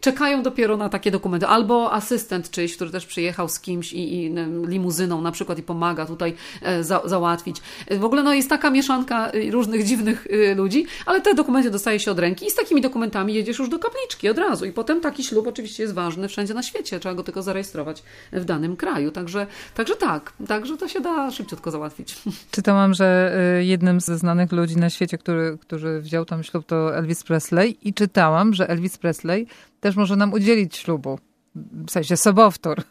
Czekają 0.00 0.42
dopiero 0.42 0.76
na 0.76 0.88
takie 0.88 1.10
dokumenty. 1.10 1.46
Albo 1.46 1.92
asystent 1.92 2.50
czyjś, 2.50 2.76
który 2.76 2.90
też 2.90 3.06
przyjechał 3.06 3.48
z 3.48 3.60
kimś 3.60 3.92
i, 3.92 4.14
i 4.14 4.34
limuzyną 4.66 5.20
na 5.22 5.32
przykład 5.32 5.58
i 5.58 5.62
pomaga 5.62 6.06
tutaj 6.06 6.34
e, 6.62 6.84
za, 6.84 7.00
załatwić. 7.04 7.56
W 7.90 8.04
ogóle 8.04 8.22
no, 8.22 8.34
jest 8.34 8.48
taka 8.48 8.70
mieszanka 8.70 9.30
e, 9.30 9.50
różnych 9.50 9.84
dziwnych 9.84 10.26
e, 10.30 10.54
ludzi, 10.54 10.86
ale 11.06 11.20
te 11.20 11.34
dokumenty 11.34 11.70
dostaje 11.70 12.00
się 12.00 12.10
od 12.10 12.18
ręki 12.18 12.46
i 12.46 12.50
z 12.50 12.54
takimi 12.54 12.80
dokumentami 12.80 13.34
jedziesz 13.34 13.58
już 13.58 13.68
do 13.68 13.78
kapliczki 13.78 14.28
od 14.28 14.38
razu. 14.38 14.64
I 14.64 14.72
potem 14.72 15.00
taki 15.00 15.24
ślub 15.24 15.46
oczywiście 15.46 15.82
jest 15.82 15.94
ważny 15.94 16.28
wszędzie 16.28 16.54
na 16.54 16.62
świecie. 16.62 17.00
Trzeba 17.00 17.14
go 17.14 17.22
tylko 17.22 17.42
zarejestrować 17.42 18.02
w 18.32 18.44
danym 18.44 18.76
kraju. 18.76 19.10
Także, 19.10 19.46
także 19.74 19.96
tak, 19.96 20.32
także 20.48 20.76
to 20.76 20.88
się 20.88 21.00
da 21.00 21.30
szybciutko 21.30 21.70
załatwić. 21.70 22.16
Czytałam, 22.56 22.94
że 22.94 23.36
jednym 23.60 24.00
ze 24.00 24.18
znanych 24.18 24.52
ludzi 24.52 24.76
na 24.76 24.90
świecie, 24.90 25.18
który, 25.18 25.58
który 25.60 26.00
wziął 26.00 26.24
tam 26.24 26.42
ślub, 26.42 26.66
to 26.66 26.96
Elvis 26.96 27.24
Presley 27.24 27.43
Presley 27.44 27.88
i 27.88 27.94
czytałam, 27.94 28.54
że 28.54 28.68
Elvis 28.68 28.98
Presley 28.98 29.46
też 29.80 29.96
może 29.96 30.16
nam 30.16 30.32
udzielić 30.32 30.76
ślubu. 30.76 31.18
W 31.56 31.90
sensie 31.90 32.16
sobowtór. 32.16 32.82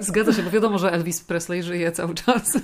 Zgadza 0.00 0.32
się, 0.32 0.42
bo 0.42 0.50
wiadomo, 0.50 0.78
że 0.78 0.92
Elvis 0.92 1.20
Presley 1.20 1.62
żyje 1.62 1.92
cały 1.92 2.14
czas 2.14 2.58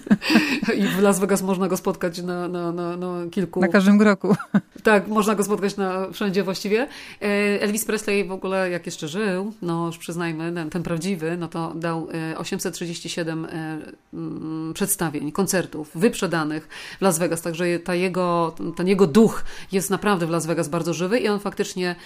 i 0.77 0.83
w 0.83 1.03
Las 1.03 1.19
Vegas 1.21 1.43
można 1.43 1.69
go 1.69 1.77
spotkać 1.77 2.23
na, 2.23 2.49
na, 2.49 2.73
na, 2.73 2.97
na 2.97 3.31
kilku... 3.31 3.61
Na 3.61 3.69
każdym 3.69 3.99
kroku. 3.99 4.37
Tak, 4.83 5.09
można 5.09 5.35
go 5.35 5.45
spotkać 5.45 5.77
na 5.77 6.11
wszędzie 6.13 6.43
właściwie. 6.43 6.89
E, 7.23 7.27
Elvis 7.63 7.85
Presley 7.85 8.25
w 8.25 8.33
ogóle, 8.33 8.71
jak 8.71 8.87
jeszcze 8.87 9.09
żył, 9.09 9.53
no 9.63 9.87
już 9.87 9.99
przyznajmy, 9.99 10.69
ten, 10.71 10.83
prawdziwy, 10.83 11.37
no 11.37 11.49
to 11.49 11.73
dał 11.75 12.09
837 12.37 13.45
e, 13.45 13.49
e, 13.49 13.79
mm, 14.15 14.73
przedstawień, 14.75 15.33
koncertów 15.33 15.91
wyprzedanych 15.95 16.69
w 16.99 17.03
Las 17.03 17.19
Vegas, 17.19 17.43
także 17.43 17.79
ta 17.79 17.95
jego, 17.95 18.55
ten 18.77 18.89
jego 18.89 19.07
duch 19.07 19.45
jest 19.73 19.91
naprawdę 19.91 20.27
w 20.27 20.31
Las 20.31 20.47
Vegas 20.47 20.69
bardzo 20.69 20.95
żywy 20.95 21.19
i 21.19 21.29
on 21.29 21.41
faktycznie 21.41 21.97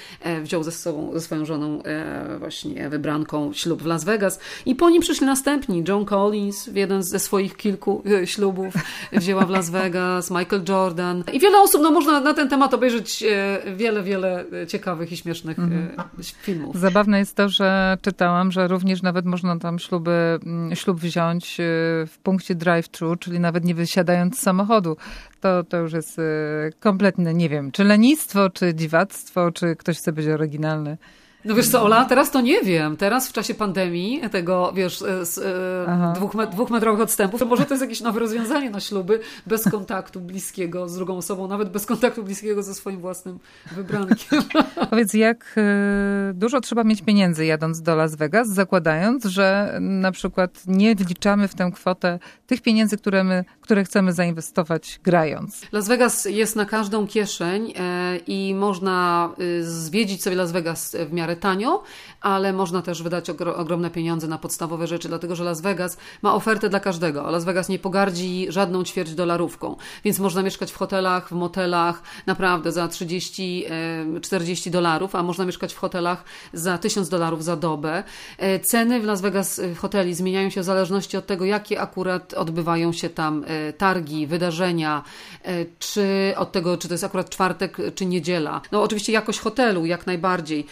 wziął 0.42 0.62
ze 0.62 0.72
sobą, 0.72 1.10
ze 1.12 1.20
swoją 1.20 1.44
żoną 1.44 1.82
właśnie 2.38 2.88
wybranką 2.88 3.37
ślub 3.52 3.82
w 3.82 3.86
Las 3.86 4.04
Vegas 4.04 4.40
i 4.66 4.74
po 4.74 4.90
nim 4.90 5.02
przyszli 5.02 5.26
następni. 5.26 5.84
John 5.88 6.04
Collins 6.04 6.68
w 6.68 6.76
jeden 6.76 7.02
ze 7.02 7.18
swoich 7.18 7.56
kilku 7.56 8.02
e, 8.22 8.26
ślubów 8.26 8.74
wzięła 9.12 9.46
w 9.46 9.50
Las 9.50 9.70
Vegas, 9.70 10.30
Michael 10.30 10.62
Jordan 10.68 11.24
i 11.32 11.40
wiele 11.40 11.60
osób, 11.60 11.82
no 11.82 11.90
można 11.90 12.20
na 12.20 12.34
ten 12.34 12.48
temat 12.48 12.74
obejrzeć 12.74 13.22
e, 13.22 13.62
wiele, 13.76 14.02
wiele 14.02 14.44
ciekawych 14.68 15.12
i 15.12 15.16
śmiesznych 15.16 15.58
mhm. 15.58 15.88
filmów. 16.42 16.76
Zabawne 16.76 17.18
jest 17.18 17.36
to, 17.36 17.48
że 17.48 17.98
czytałam, 18.02 18.52
że 18.52 18.68
również 18.68 19.02
nawet 19.02 19.26
można 19.26 19.58
tam 19.58 19.78
śluby, 19.78 20.38
mm, 20.46 20.76
ślub 20.76 21.00
wziąć 21.00 21.56
w 22.06 22.18
punkcie 22.22 22.54
drive-thru, 22.54 23.16
czyli 23.16 23.40
nawet 23.40 23.64
nie 23.64 23.74
wysiadając 23.74 24.38
z 24.38 24.42
samochodu. 24.42 24.96
To, 25.40 25.64
to 25.64 25.76
już 25.76 25.92
jest 25.92 26.20
kompletne, 26.80 27.34
nie 27.34 27.48
wiem, 27.48 27.72
czy 27.72 27.84
lenistwo, 27.84 28.50
czy 28.50 28.74
dziwactwo, 28.74 29.52
czy 29.52 29.76
ktoś 29.76 29.98
chce 29.98 30.12
być 30.12 30.26
oryginalny. 30.26 30.98
No 31.44 31.54
wiesz 31.54 31.68
co, 31.68 31.82
Ola, 31.82 32.04
teraz 32.04 32.30
to 32.30 32.40
nie 32.40 32.62
wiem. 32.62 32.96
Teraz 32.96 33.28
w 33.28 33.32
czasie 33.32 33.54
pandemii, 33.54 34.20
tego, 34.30 34.72
wiesz, 34.72 34.98
z, 35.22 35.38
e, 35.38 36.12
dwóch, 36.14 36.32
dwóchmetrowych 36.50 37.00
odstępów, 37.00 37.40
to 37.40 37.46
może 37.46 37.64
to 37.64 37.74
jest 37.74 37.82
jakieś 37.82 38.00
nowe 38.00 38.20
rozwiązanie 38.20 38.70
na 38.70 38.80
śluby, 38.80 39.20
bez 39.46 39.64
kontaktu 39.70 40.20
bliskiego 40.20 40.88
z 40.88 40.94
drugą 40.94 41.16
osobą, 41.16 41.48
nawet 41.48 41.68
bez 41.68 41.86
kontaktu 41.86 42.24
bliskiego 42.24 42.62
ze 42.62 42.74
swoim 42.74 43.00
własnym 43.00 43.38
wybrankiem. 43.72 44.42
Powiedz, 44.90 45.14
jak 45.14 45.54
e, 45.56 46.32
dużo 46.34 46.60
trzeba 46.60 46.84
mieć 46.84 47.02
pieniędzy 47.02 47.46
jadąc 47.46 47.82
do 47.82 47.96
Las 47.96 48.14
Vegas, 48.14 48.48
zakładając, 48.48 49.24
że 49.24 49.78
na 49.80 50.12
przykład 50.12 50.62
nie 50.66 50.94
wliczamy 50.94 51.48
w 51.48 51.54
tę 51.54 51.70
kwotę 51.74 52.18
tych 52.46 52.62
pieniędzy, 52.62 52.96
które, 52.96 53.24
my, 53.24 53.44
które 53.68 53.84
chcemy 53.84 54.12
zainwestować 54.12 55.00
grając. 55.02 55.62
Las 55.72 55.88
Vegas 55.88 56.24
jest 56.24 56.56
na 56.56 56.64
każdą 56.64 57.06
kieszeń 57.06 57.72
e, 57.76 58.16
i 58.26 58.54
można 58.54 59.30
zwiedzić 59.60 60.22
sobie 60.22 60.36
Las 60.36 60.52
Vegas 60.52 60.96
w 61.08 61.12
miarę 61.12 61.36
tanio, 61.36 61.82
ale 62.20 62.52
można 62.52 62.82
też 62.82 63.02
wydać 63.02 63.30
ogromne 63.56 63.90
pieniądze 63.90 64.28
na 64.28 64.38
podstawowe 64.38 64.86
rzeczy, 64.86 65.08
dlatego 65.08 65.36
że 65.36 65.44
Las 65.44 65.60
Vegas 65.60 65.96
ma 66.22 66.34
ofertę 66.34 66.68
dla 66.68 66.80
każdego. 66.80 67.30
Las 67.30 67.44
Vegas 67.44 67.68
nie 67.68 67.78
pogardzi 67.78 68.46
żadną 68.48 68.84
ćwierć 68.84 69.14
dolarówką, 69.14 69.76
więc 70.04 70.18
można 70.18 70.42
mieszkać 70.42 70.72
w 70.72 70.76
hotelach, 70.76 71.28
w 71.28 71.32
motelach 71.32 72.02
naprawdę 72.26 72.72
za 72.72 72.86
30-40 72.86 74.70
dolarów, 74.70 75.14
a 75.14 75.22
można 75.22 75.44
mieszkać 75.44 75.74
w 75.74 75.78
hotelach 75.78 76.24
za 76.52 76.78
1000 76.78 77.08
dolarów 77.08 77.44
za 77.44 77.56
dobę. 77.56 78.04
E, 78.38 78.60
ceny 78.60 79.00
w 79.00 79.04
Las 79.04 79.20
Vegas 79.20 79.60
w 79.74 79.78
hoteli 79.78 80.14
zmieniają 80.14 80.50
się 80.50 80.60
w 80.60 80.64
zależności 80.64 81.16
od 81.16 81.26
tego, 81.26 81.44
jakie 81.44 81.80
akurat 81.80 82.34
odbywają 82.34 82.92
się 82.92 83.10
tam 83.10 83.44
e, 83.44 83.57
targi, 83.78 84.26
wydarzenia, 84.26 85.02
e, 85.42 85.64
czy 85.78 86.34
od 86.36 86.52
tego, 86.52 86.76
czy 86.76 86.88
to 86.88 86.94
jest 86.94 87.04
akurat 87.04 87.30
czwartek, 87.30 87.76
czy 87.94 88.06
niedziela. 88.06 88.60
No 88.72 88.82
oczywiście 88.82 89.12
jakość 89.12 89.38
hotelu 89.38 89.86
jak 89.86 90.06
najbardziej 90.06 90.66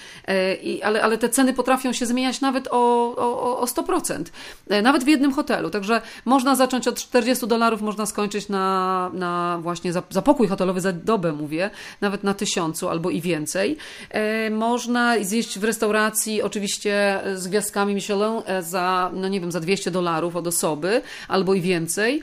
i, 0.62 0.82
ale, 0.82 1.02
ale 1.02 1.18
te 1.18 1.28
ceny 1.28 1.52
potrafią 1.52 1.92
się 1.92 2.06
zmieniać 2.06 2.40
nawet 2.40 2.68
o, 2.70 3.16
o, 3.16 3.58
o 3.58 3.64
100%, 3.64 4.24
e, 4.68 4.82
nawet 4.82 5.04
w 5.04 5.08
jednym 5.08 5.32
hotelu. 5.32 5.70
Także 5.70 6.02
można 6.24 6.56
zacząć 6.56 6.88
od 6.88 6.96
40 6.96 7.46
dolarów, 7.46 7.82
można 7.82 8.06
skończyć 8.06 8.48
na, 8.48 9.10
na 9.14 9.58
właśnie 9.62 9.92
za, 9.92 10.02
za 10.10 10.22
pokój 10.22 10.48
hotelowy, 10.48 10.80
za 10.80 10.92
dobę 10.92 11.32
mówię, 11.32 11.70
nawet 12.00 12.24
na 12.24 12.34
tysiącu 12.34 12.88
albo 12.88 13.10
i 13.10 13.20
więcej. 13.20 13.76
E, 14.10 14.50
można 14.50 15.14
zjeść 15.24 15.58
w 15.58 15.64
restauracji, 15.64 16.42
oczywiście 16.42 17.20
z 17.34 17.48
gwiazdkami 17.48 17.94
Michelin 17.94 18.42
e, 18.46 18.62
za, 18.62 19.10
no 19.14 19.28
nie 19.28 19.40
wiem, 19.40 19.52
za 19.52 19.60
200 19.60 19.90
dolarów 19.90 20.36
od 20.36 20.46
osoby 20.46 21.02
albo 21.28 21.54
i 21.54 21.60
więcej. 21.60 22.22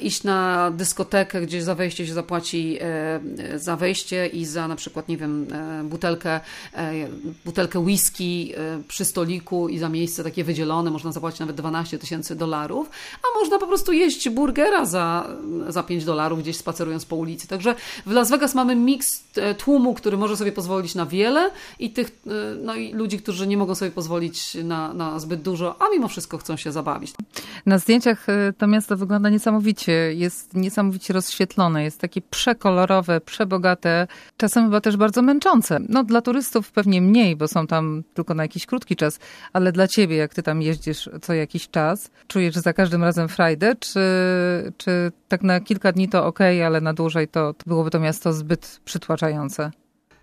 Iść 0.00 0.24
na 0.24 0.70
dyskotekę, 0.70 1.40
gdzie 1.40 1.62
za 1.62 1.74
wejście 1.74 2.06
się 2.06 2.14
zapłaci 2.14 2.78
za 3.56 3.76
wejście 3.76 4.26
i 4.26 4.44
za 4.44 4.68
na 4.68 4.76
przykład, 4.76 5.08
nie 5.08 5.16
wiem, 5.16 5.46
butelkę, 5.84 6.40
butelkę 7.44 7.58
butelkę 7.68 7.78
whisky 7.78 8.54
e, 8.56 8.82
przy 8.88 9.04
stoliku 9.04 9.68
i 9.68 9.78
za 9.78 9.88
miejsce 9.88 10.24
takie 10.24 10.44
wydzielone 10.44 10.90
można 10.90 11.12
zapłacić 11.12 11.40
nawet 11.40 11.56
12 11.56 11.98
tysięcy 11.98 12.36
dolarów, 12.36 12.90
a 13.22 13.38
można 13.40 13.58
po 13.58 13.66
prostu 13.66 13.92
jeść 13.92 14.28
burgera 14.28 14.84
za, 14.84 15.28
za 15.68 15.82
5 15.82 16.04
dolarów 16.04 16.38
gdzieś 16.42 16.56
spacerując 16.56 17.04
po 17.04 17.16
ulicy. 17.16 17.48
Także 17.48 17.74
w 18.06 18.10
Las 18.10 18.30
Vegas 18.30 18.54
mamy 18.54 18.76
miks 18.76 19.24
e, 19.36 19.54
tłumu, 19.54 19.94
który 19.94 20.16
może 20.16 20.36
sobie 20.36 20.52
pozwolić 20.52 20.94
na 20.94 21.06
wiele 21.06 21.50
i 21.78 21.90
tych 21.90 22.08
e, 22.26 22.30
no 22.62 22.74
i 22.74 22.92
ludzi, 22.92 23.18
którzy 23.18 23.46
nie 23.46 23.56
mogą 23.56 23.74
sobie 23.74 23.90
pozwolić 23.90 24.54
na, 24.54 24.94
na 24.94 25.18
zbyt 25.18 25.42
dużo, 25.42 25.82
a 25.82 25.84
mimo 25.94 26.08
wszystko 26.08 26.38
chcą 26.38 26.56
się 26.56 26.72
zabawić. 26.72 27.12
Na 27.66 27.78
zdjęciach 27.78 28.26
to 28.58 28.66
miasto 28.66 28.96
wygląda 28.96 29.30
niesamowicie. 29.30 29.87
Jest 30.14 30.54
niesamowicie 30.54 31.12
rozświetlone, 31.12 31.84
jest 31.84 32.00
takie 32.00 32.22
przekolorowe, 32.22 33.20
przebogate, 33.20 34.06
czasem 34.36 34.64
chyba 34.64 34.80
też 34.80 34.96
bardzo 34.96 35.22
męczące. 35.22 35.78
No 35.88 36.04
dla 36.04 36.20
turystów 36.20 36.72
pewnie 36.72 37.02
mniej, 37.02 37.36
bo 37.36 37.48
są 37.48 37.66
tam 37.66 38.02
tylko 38.14 38.34
na 38.34 38.42
jakiś 38.42 38.66
krótki 38.66 38.96
czas, 38.96 39.18
ale 39.52 39.72
dla 39.72 39.88
ciebie, 39.88 40.16
jak 40.16 40.34
ty 40.34 40.42
tam 40.42 40.62
jeździsz 40.62 41.10
co 41.22 41.34
jakiś 41.34 41.68
czas, 41.68 42.10
czujesz 42.26 42.54
za 42.54 42.72
każdym 42.72 43.04
razem 43.04 43.28
frajdę, 43.28 43.76
czy, 43.76 44.00
czy 44.76 45.12
tak 45.28 45.42
na 45.42 45.60
kilka 45.60 45.92
dni 45.92 46.08
to 46.08 46.26
ok, 46.26 46.38
ale 46.66 46.80
na 46.80 46.94
dłużej 46.94 47.28
to, 47.28 47.54
to 47.54 47.64
byłoby 47.66 47.90
to 47.90 48.00
miasto 48.00 48.32
zbyt 48.32 48.80
przytłaczające? 48.84 49.70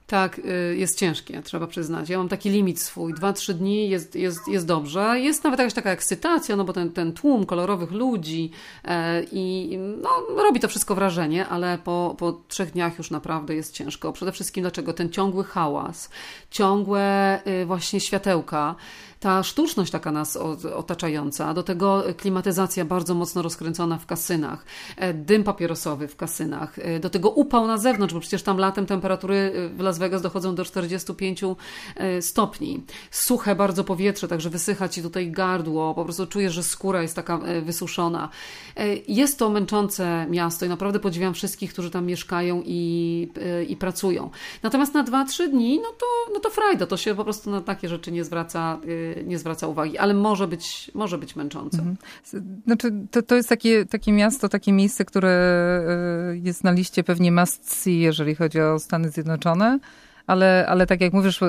Tak, 0.08 0.40
y, 0.40 0.76
jest 0.78 1.00
ciężkie, 1.00 1.42
trzeba 1.42 1.68
przyznać. 1.68 2.10
Ja 2.10 2.18
mam 2.18 2.30
taki 2.30 2.50
limit 2.50 2.82
swój. 2.82 3.14
Dwa, 3.14 3.34
trzy 3.34 3.54
dni 3.54 3.90
jest, 3.90 4.16
jest, 4.16 4.48
jest 4.48 4.66
dobrze. 4.66 5.20
Jest 5.20 5.44
nawet 5.44 5.60
jakaś 5.60 5.74
taka 5.74 5.92
ekscytacja, 5.92 6.56
no 6.56 6.64
bo 6.64 6.74
ten, 6.74 6.92
ten 6.92 7.14
tłum 7.14 7.46
kolorowych 7.46 7.92
ludzi 7.92 8.52
e, 8.84 9.24
i 9.32 9.78
no, 9.78 10.10
robi 10.44 10.60
to 10.60 10.68
wszystko 10.68 10.96
wrażenie, 10.96 11.48
ale 11.48 11.78
po, 11.78 12.16
po 12.18 12.42
trzech 12.48 12.72
dniach 12.72 12.98
już 12.98 13.12
naprawdę 13.12 13.56
jest 13.56 13.74
ciężko. 13.74 14.14
Przede 14.14 14.32
wszystkim 14.32 14.62
dlaczego? 14.62 14.94
Ten 14.94 15.10
ciągły 15.10 15.44
hałas, 15.44 16.10
ciągłe 16.52 17.40
y, 17.48 17.66
właśnie 17.66 18.00
światełka, 18.00 18.76
ta 19.26 19.44
sztuczność 19.44 19.92
taka 19.92 20.12
nas 20.12 20.38
otaczająca, 20.76 21.54
do 21.54 21.64
tego 21.64 22.04
klimatyzacja 22.18 22.86
bardzo 22.86 23.14
mocno 23.14 23.42
rozkręcona 23.42 23.98
w 23.98 24.06
kasynach, 24.06 24.66
e, 24.98 25.14
dym 25.14 25.44
papierosowy 25.44 26.08
w 26.08 26.16
kasynach, 26.16 26.80
e, 26.80 27.00
do 27.00 27.10
tego 27.10 27.30
upał 27.30 27.68
na 27.68 27.78
zewnątrz, 27.78 28.14
bo 28.14 28.20
przecież 28.20 28.44
tam 28.44 28.58
latem 28.58 28.86
temperatury 28.86 29.36
e, 29.36 29.70
w 29.70 29.80
Las 29.80 29.98
Vegas 29.98 30.22
dochodzą 30.22 30.56
do 30.56 30.66
45 30.66 31.56
stopni. 32.22 32.84
Suche 33.12 33.56
bardzo 33.56 33.84
powietrze, 33.84 34.28
także 34.28 34.50
wysycha 34.50 34.90
ci 34.90 35.02
tutaj 35.02 35.32
gardło, 35.32 35.94
po 35.94 36.04
prostu 36.04 36.28
czujesz, 36.28 36.54
że 36.54 36.64
skóra 36.64 37.02
jest 37.02 37.16
taka 37.16 37.40
wysuszona. 37.62 38.30
Jest 39.08 39.40
to 39.40 39.50
męczące 39.50 40.28
miasto 40.30 40.66
i 40.66 40.70
naprawdę 40.70 41.00
podziwiam 41.00 41.34
wszystkich, 41.34 41.74
którzy 41.74 41.92
tam 41.92 42.06
mieszkają 42.06 42.62
i, 42.66 43.30
i 43.68 43.76
pracują. 43.76 44.30
Natomiast 44.64 44.94
na 44.94 45.04
2-3 45.04 45.50
dni, 45.50 45.80
no 45.80 45.90
to, 45.90 46.34
no 46.34 46.40
to 46.40 46.50
frajda, 46.50 46.86
to 46.86 46.98
się 46.98 47.16
po 47.16 47.24
prostu 47.24 47.50
na 47.50 47.62
takie 47.62 47.90
rzeczy 47.90 48.12
nie 48.12 48.24
zwraca 48.24 48.80
nie 49.24 49.40
zwraca 49.40 49.68
uwagi, 49.68 49.98
ale 49.98 50.14
może 50.14 50.48
być, 50.48 50.92
może 50.94 51.18
być 51.18 51.36
męczące. 51.36 51.78
Mhm. 51.78 51.98
Znaczy, 52.66 52.92
to, 53.12 53.22
to 53.22 53.36
jest 53.36 53.50
takie, 53.50 53.86
takie 53.86 54.12
miasto, 54.12 54.50
takie 54.50 54.74
miejsce, 54.74 55.06
które 55.06 55.30
e, 56.32 56.38
jest 56.38 56.64
na 56.64 56.72
liście 56.72 57.04
pewnie 57.04 57.32
must 57.32 57.72
see, 57.74 58.00
jeżeli 58.00 58.36
chodzi 58.36 58.62
o 58.62 58.80
Stany 58.80 59.10
Zjednoczone 59.10 59.80
ale, 60.28 60.66
ale 60.70 60.88
tak 60.88 61.02
jak 61.02 61.14
mówisz, 61.14 61.40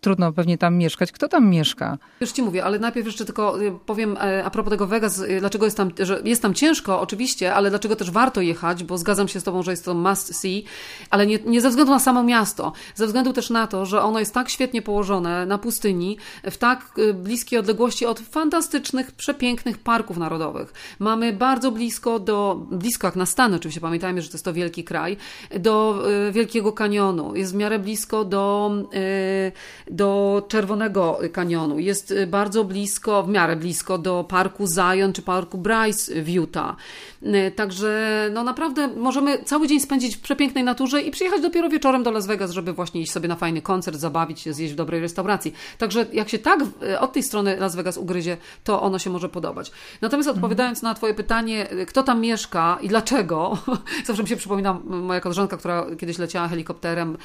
trudno 0.00 0.32
pewnie 0.32 0.58
tam 0.58 0.76
mieszkać. 0.76 1.12
Kto 1.12 1.28
tam 1.28 1.50
mieszka? 1.50 1.98
Już 2.20 2.32
ci 2.32 2.42
mówię, 2.42 2.64
ale 2.64 2.78
najpierw 2.78 3.06
jeszcze 3.06 3.24
tylko 3.24 3.62
y, 3.62 3.72
powiem 3.86 4.16
e, 4.16 4.44
a 4.44 4.50
propos 4.50 4.70
tego 4.70 4.86
Vegas, 4.86 5.18
y, 5.18 5.40
dlaczego 5.40 5.64
jest 5.64 5.76
tam, 5.76 5.90
że 5.98 6.20
jest 6.24 6.42
tam 6.42 6.54
ciężko 6.54 7.00
oczywiście, 7.00 7.54
ale 7.54 7.70
dlaczego 7.70 7.96
też 7.96 8.10
warto 8.10 8.40
jechać, 8.40 8.84
bo 8.84 8.98
zgadzam 8.98 9.28
się 9.28 9.40
z 9.40 9.44
tobą, 9.44 9.62
że 9.62 9.70
jest 9.70 9.84
to 9.84 9.94
must 9.94 10.40
see, 10.40 10.64
ale 11.10 11.26
nie, 11.26 11.38
nie 11.38 11.60
ze 11.60 11.68
względu 11.68 11.92
na 11.92 11.98
samo 11.98 12.22
miasto, 12.22 12.72
ze 12.94 13.06
względu 13.06 13.32
też 13.32 13.50
na 13.50 13.66
to, 13.66 13.86
że 13.86 14.02
ono 14.02 14.18
jest 14.18 14.34
tak 14.34 14.48
świetnie 14.48 14.82
położone 14.82 15.46
na 15.46 15.58
pustyni, 15.58 16.18
w 16.50 16.56
tak 16.56 16.90
y, 16.98 17.14
bliskiej 17.14 17.58
odległości 17.58 18.06
od 18.06 18.20
fantastycznych, 18.20 19.12
przepięknych 19.12 19.78
parków 19.78 20.16
narodowych. 20.16 20.72
Mamy 20.98 21.32
bardzo 21.32 21.72
blisko 21.72 22.18
do, 22.18 22.66
blisko 22.70 23.06
jak 23.06 23.16
na 23.16 23.26
Stany 23.26 23.56
oczywiście, 23.56 23.80
pamiętajmy, 23.80 24.22
że 24.22 24.28
to 24.28 24.34
jest 24.34 24.44
to 24.44 24.52
wielki 24.52 24.84
kraj, 24.84 25.16
do 25.60 26.02
Wielkiego 26.32 26.72
Kanionu, 26.72 27.36
jest 27.36 27.52
w 27.52 27.56
miarę 27.56 27.78
blisko 27.78 28.05
blisko 28.06 28.24
do, 28.24 28.70
y, 28.94 29.52
do 29.90 30.42
Czerwonego 30.48 31.18
Kanionu, 31.32 31.78
jest 31.78 32.14
bardzo 32.26 32.64
blisko, 32.64 33.22
w 33.22 33.28
miarę 33.28 33.56
blisko 33.56 33.98
do 33.98 34.24
parku 34.28 34.66
Zion 34.66 35.12
czy 35.12 35.22
parku 35.22 35.58
Bryce 35.58 36.22
w 36.22 36.28
Utah. 36.28 36.76
Y, 37.22 37.50
także 37.56 38.30
no 38.32 38.44
naprawdę 38.44 38.88
możemy 38.88 39.44
cały 39.44 39.68
dzień 39.68 39.80
spędzić 39.80 40.16
w 40.16 40.20
przepięknej 40.20 40.64
naturze 40.64 41.02
i 41.02 41.10
przyjechać 41.10 41.42
dopiero 41.42 41.68
wieczorem 41.68 42.02
do 42.02 42.10
Las 42.10 42.26
Vegas, 42.26 42.50
żeby 42.50 42.72
właśnie 42.72 43.00
iść 43.00 43.12
sobie 43.12 43.28
na 43.28 43.36
fajny 43.36 43.62
koncert, 43.62 43.96
zabawić 43.96 44.40
się, 44.40 44.52
zjeść 44.52 44.72
w 44.72 44.76
dobrej 44.76 45.00
restauracji. 45.00 45.54
Także 45.78 46.06
jak 46.12 46.28
się 46.28 46.38
tak 46.38 46.60
y, 46.82 47.00
od 47.00 47.12
tej 47.12 47.22
strony 47.22 47.56
Las 47.56 47.76
Vegas 47.76 47.96
ugryzie, 47.98 48.36
to 48.64 48.82
ono 48.82 48.98
się 48.98 49.10
może 49.10 49.28
podobać. 49.28 49.70
Natomiast 50.00 50.28
odpowiadając 50.28 50.82
na 50.82 50.94
Twoje 50.94 51.14
pytanie, 51.14 51.66
kto 51.86 52.02
tam 52.02 52.20
mieszka 52.20 52.78
i 52.82 52.88
dlaczego, 52.88 53.58
zawsze 54.06 54.22
mi 54.22 54.28
się 54.28 54.36
przypomina 54.36 54.80
moja 54.84 55.20
koleżanka, 55.20 55.56
która 55.56 55.86
kiedyś 55.98 56.18
leciała 56.18 56.48
helikopterem 56.48 57.16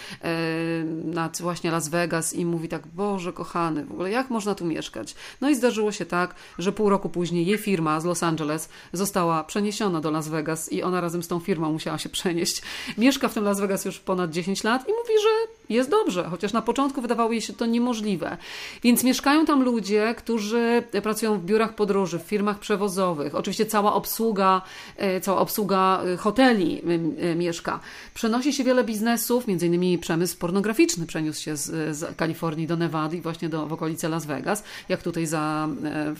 nad 1.06 1.42
właśnie 1.42 1.72
Las 1.72 1.90
Vegas 1.90 2.34
i 2.34 2.46
mówi 2.46 2.68
tak, 2.68 2.88
Boże 2.88 3.34
kochany, 3.34 3.86
w 3.86 3.92
ogóle 3.92 4.12
jak 4.12 4.30
można 4.30 4.56
tu 4.56 4.66
mieszkać? 4.66 5.16
No 5.42 5.50
i 5.50 5.56
zdarzyło 5.56 5.92
się 5.92 6.06
tak, 6.06 6.36
że 6.58 6.72
pół 6.72 6.90
roku 6.90 7.10
później 7.10 7.46
jej 7.46 7.58
firma 7.58 8.00
z 8.00 8.06
Los 8.06 8.24
Angeles 8.24 8.70
została 8.94 9.44
przeniesiona 9.44 10.02
do 10.02 10.12
Las 10.12 10.28
Vegas 10.28 10.72
i 10.72 10.84
ona 10.84 11.02
razem 11.02 11.24
z 11.24 11.28
tą 11.28 11.40
firmą 11.40 11.72
musiała 11.72 11.98
się 11.98 12.10
przenieść. 12.20 12.62
Mieszka 12.98 13.28
w 13.28 13.34
tym 13.34 13.44
Las 13.44 13.60
Vegas 13.60 13.86
już 13.86 14.00
ponad 14.00 14.32
10 14.32 14.64
lat 14.64 14.82
i 14.88 14.92
mówi, 14.92 15.14
że 15.24 15.62
jest 15.70 15.90
dobrze, 15.90 16.24
chociaż 16.24 16.54
na 16.54 16.62
początku 16.62 17.02
wydawało 17.02 17.32
jej 17.32 17.42
się 17.42 17.54
to 17.54 17.66
niemożliwe. 17.66 18.38
Więc 18.84 19.04
mieszkają 19.04 19.46
tam 19.46 19.64
ludzie, 19.64 20.16
którzy 20.18 20.84
pracują 21.04 21.40
w 21.40 21.44
biurach 21.44 21.76
podróży, 21.76 22.20
w 22.20 22.22
firmach 22.22 22.60
przewozowych. 22.60 23.36
Oczywiście 23.36 23.66
cała 23.66 23.94
obsługa, 23.94 24.62
e, 24.98 25.22
cała 25.22 25.40
obsługa 25.40 26.02
e, 26.04 26.18
hoteli 26.18 26.82
e, 27.20 27.36
mieszka. 27.36 27.80
Przenosi 28.14 28.54
się 28.54 28.64
wiele 28.64 28.84
biznesów, 28.84 29.48
między 29.48 29.68
innymi 29.68 29.98
przemysł 29.98 30.38
pornograficzny 30.38 30.61
przeniósł 31.08 31.41
się 31.41 31.58
z, 31.58 31.97
z 31.97 32.15
Kalifornii 32.15 32.67
do 32.67 32.78
Nevady 32.78 33.17
i 33.17 33.21
właśnie 33.21 33.50
do, 33.50 33.67
w 33.67 33.74
okolice 33.74 34.10
Las 34.10 34.26
Vegas. 34.26 34.63
Jak 34.89 35.02
tutaj 35.02 35.26
za, 35.26 35.67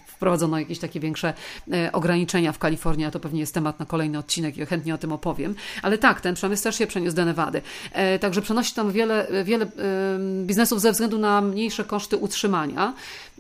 wprowadzono 0.08 0.60
jakieś 0.60 0.80
takie 0.80 1.00
większe 1.00 1.34
ograniczenia 1.92 2.52
w 2.52 2.60
Kalifornii, 2.60 3.06
a 3.06 3.12
to 3.12 3.20
pewnie 3.20 3.40
jest 3.40 3.54
temat 3.54 3.80
na 3.80 3.86
kolejny 3.86 4.18
odcinek 4.18 4.58
i 4.58 4.66
chętnie 4.66 4.94
o 4.94 4.98
tym 4.98 5.12
opowiem. 5.12 5.56
Ale 5.82 5.98
tak, 5.98 6.22
ten 6.22 6.36
przemysł 6.36 6.64
też 6.64 6.76
się 6.76 6.88
przeniósł 6.88 7.16
do 7.16 7.26
Nevady. 7.26 7.62
Także 8.22 8.42
przenosi 8.42 8.74
tam 8.74 8.92
wiele 8.92 9.28
wiele 9.44 9.68
biznesów 10.46 10.82
ze 10.82 10.92
względu 10.92 11.18
na 11.18 11.42
mniejsze 11.42 11.84
koszty 11.84 12.18
utrzymania. 12.18 12.94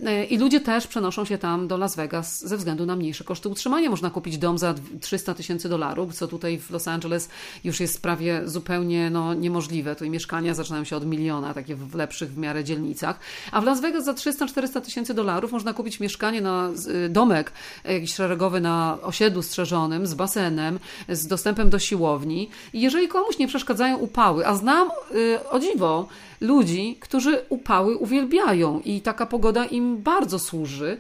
E, 0.06 0.26
I 0.26 0.38
ludzie 0.38 0.60
też 0.60 0.88
przenoszą 0.88 1.26
się 1.26 1.38
tam 1.38 1.68
do 1.68 1.78
Las 1.78 1.96
Vegas 1.96 2.40
ze 2.40 2.58
względu 2.58 2.86
na 2.86 2.96
mniejsze 2.96 3.24
koszty 3.24 3.50
utrzymania. 3.50 3.90
Można 3.90 4.10
kupić 4.10 4.38
dom 4.38 4.58
za 4.58 4.76
300 5.02 5.34
tysięcy 5.34 5.70
dolarów, 5.70 6.14
co 6.14 6.28
tutaj 6.28 6.60
w 6.60 6.72
Los 6.72 6.88
Angeles 6.88 7.30
już 7.64 7.80
jest 7.80 8.02
prawie 8.02 8.42
zupełnie 8.46 9.10
no, 9.10 9.34
niemożliwe. 9.34 9.96
Tutaj 9.96 10.10
mieszkania 10.10 10.54
zaczynają 10.54 10.84
się 10.84 10.96
od 10.96 11.06
miliona, 11.06 11.54
takie 11.54 11.76
w 11.76 11.96
lepszych 11.96 12.34
w 12.34 12.38
miarę 12.38 12.64
dzielnicach. 12.64 13.20
A 13.52 13.62
w 13.62 13.64
Las 13.64 13.82
Vegas 13.82 14.06
za 14.06 14.14
300-400 14.14 14.82
tysięcy 14.82 15.14
dolarów 15.14 15.52
można 15.52 15.74
kupić 15.74 16.00
mieszkanie 16.00 16.42
na 16.42 16.70
y, 17.06 17.10
domek 17.10 17.52
jakiś 17.84 18.14
szeregowy 18.14 18.62
na 18.62 18.98
osiedlu 19.02 19.42
strzeżonym, 19.42 20.08
z 20.08 20.14
basenem, 20.14 20.80
z 21.10 21.28
dostępem 21.28 21.70
do 21.70 21.80
siłowni. 21.80 22.50
I 22.74 22.82
jeżeli 22.82 23.08
komuś 23.08 23.38
nie 23.38 23.48
przeszkadzają 23.48 23.98
upały, 23.98 24.48
a 24.48 24.56
znam 24.56 24.90
y, 25.16 25.50
o 25.50 25.60
dziwo, 25.60 26.08
ludzi, 26.42 26.98
którzy 27.00 27.46
upały 27.50 27.98
uwielbiają 27.98 28.82
i 28.86 29.02
taka 29.02 29.26
pogoda 29.26 29.66
im 29.66 29.98
bardzo 29.98 30.40
służy, 30.40 30.98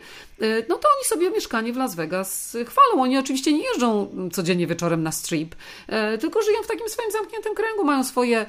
no 0.69 0.75
to 0.75 0.87
oni 0.97 1.05
sobie 1.05 1.31
mieszkanie 1.31 1.73
w 1.73 1.77
Las 1.77 1.95
Vegas 1.95 2.57
chwalą. 2.67 3.03
Oni 3.03 3.17
oczywiście 3.17 3.53
nie 3.53 3.63
jeżdżą 3.63 4.07
codziennie 4.31 4.67
wieczorem 4.67 5.03
na 5.03 5.11
strip, 5.11 5.55
e, 5.87 6.17
tylko 6.17 6.41
żyją 6.41 6.63
w 6.63 6.67
takim 6.67 6.89
swoim 6.89 7.11
zamkniętym 7.11 7.55
kręgu. 7.55 7.83
Mają 7.83 8.03
swoje 8.03 8.45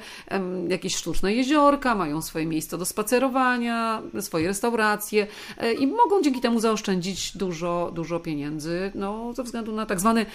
jakieś 0.69 0.95
sztuczne 0.95 1.33
jeziorka, 1.33 1.95
mają 1.95 2.21
swoje 2.21 2.45
miejsca 2.45 2.77
do 2.77 2.85
spacerowania, 2.85 4.01
swoje 4.21 4.47
restauracje 4.47 5.27
e, 5.57 5.73
i 5.73 5.87
mogą 5.87 6.21
dzięki 6.21 6.41
temu 6.41 6.59
zaoszczędzić 6.59 7.37
dużo, 7.37 7.91
dużo 7.95 8.19
pieniędzy, 8.19 8.91
no 8.95 9.33
ze 9.33 9.43
względu 9.43 9.71
na 9.71 9.85
tak 9.85 9.99
zwany, 9.99 10.25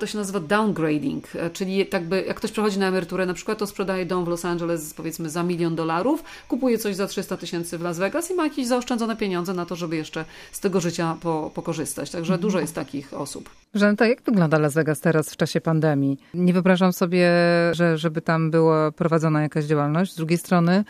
to 0.00 0.06
się 0.06 0.18
nazywa 0.18 0.40
downgrading, 0.40 1.24
czyli 1.52 1.86
jakby 1.92 2.24
jak 2.26 2.36
ktoś 2.36 2.52
przechodzi 2.52 2.78
na 2.78 2.88
emeryturę, 2.88 3.26
na 3.26 3.34
przykład 3.34 3.58
to 3.58 3.66
sprzedaje 3.66 4.06
dom 4.06 4.24
w 4.24 4.28
Los 4.28 4.44
Angeles 4.44 4.94
powiedzmy 4.94 5.30
za 5.30 5.42
milion 5.42 5.74
dolarów, 5.74 6.22
kupuje 6.48 6.78
coś 6.78 6.96
za 6.96 7.06
300 7.06 7.36
tysięcy 7.36 7.78
w 7.78 7.82
Las 7.82 7.98
Vegas 7.98 8.30
i 8.30 8.34
ma 8.34 8.44
jakieś 8.44 8.66
zaoszczędzone 8.66 9.16
pieniądze 9.16 9.54
na 9.54 9.66
to, 9.66 9.76
żeby 9.76 9.96
jeszcze 9.96 10.24
z 10.52 10.60
tego 10.60 10.69
tego 10.70 10.80
życia 10.80 11.16
po, 11.22 11.50
pokorzystać. 11.54 12.10
Także 12.10 12.38
dużo 12.38 12.60
jest 12.60 12.74
takich 12.74 13.14
osób. 13.14 13.50
Żaneta, 13.74 14.06
jak 14.06 14.22
wygląda 14.22 14.58
Las 14.58 14.74
Vegas 14.74 15.00
teraz 15.00 15.30
w 15.30 15.36
czasie 15.36 15.60
pandemii? 15.60 16.18
Nie 16.34 16.52
wyobrażam 16.52 16.92
sobie, 16.92 17.30
że, 17.72 17.98
żeby 17.98 18.20
tam 18.22 18.50
była 18.50 18.92
prowadzona 18.92 19.42
jakaś 19.42 19.64
działalność. 19.64 20.12
Z 20.12 20.16
drugiej 20.16 20.38
strony, 20.38 20.84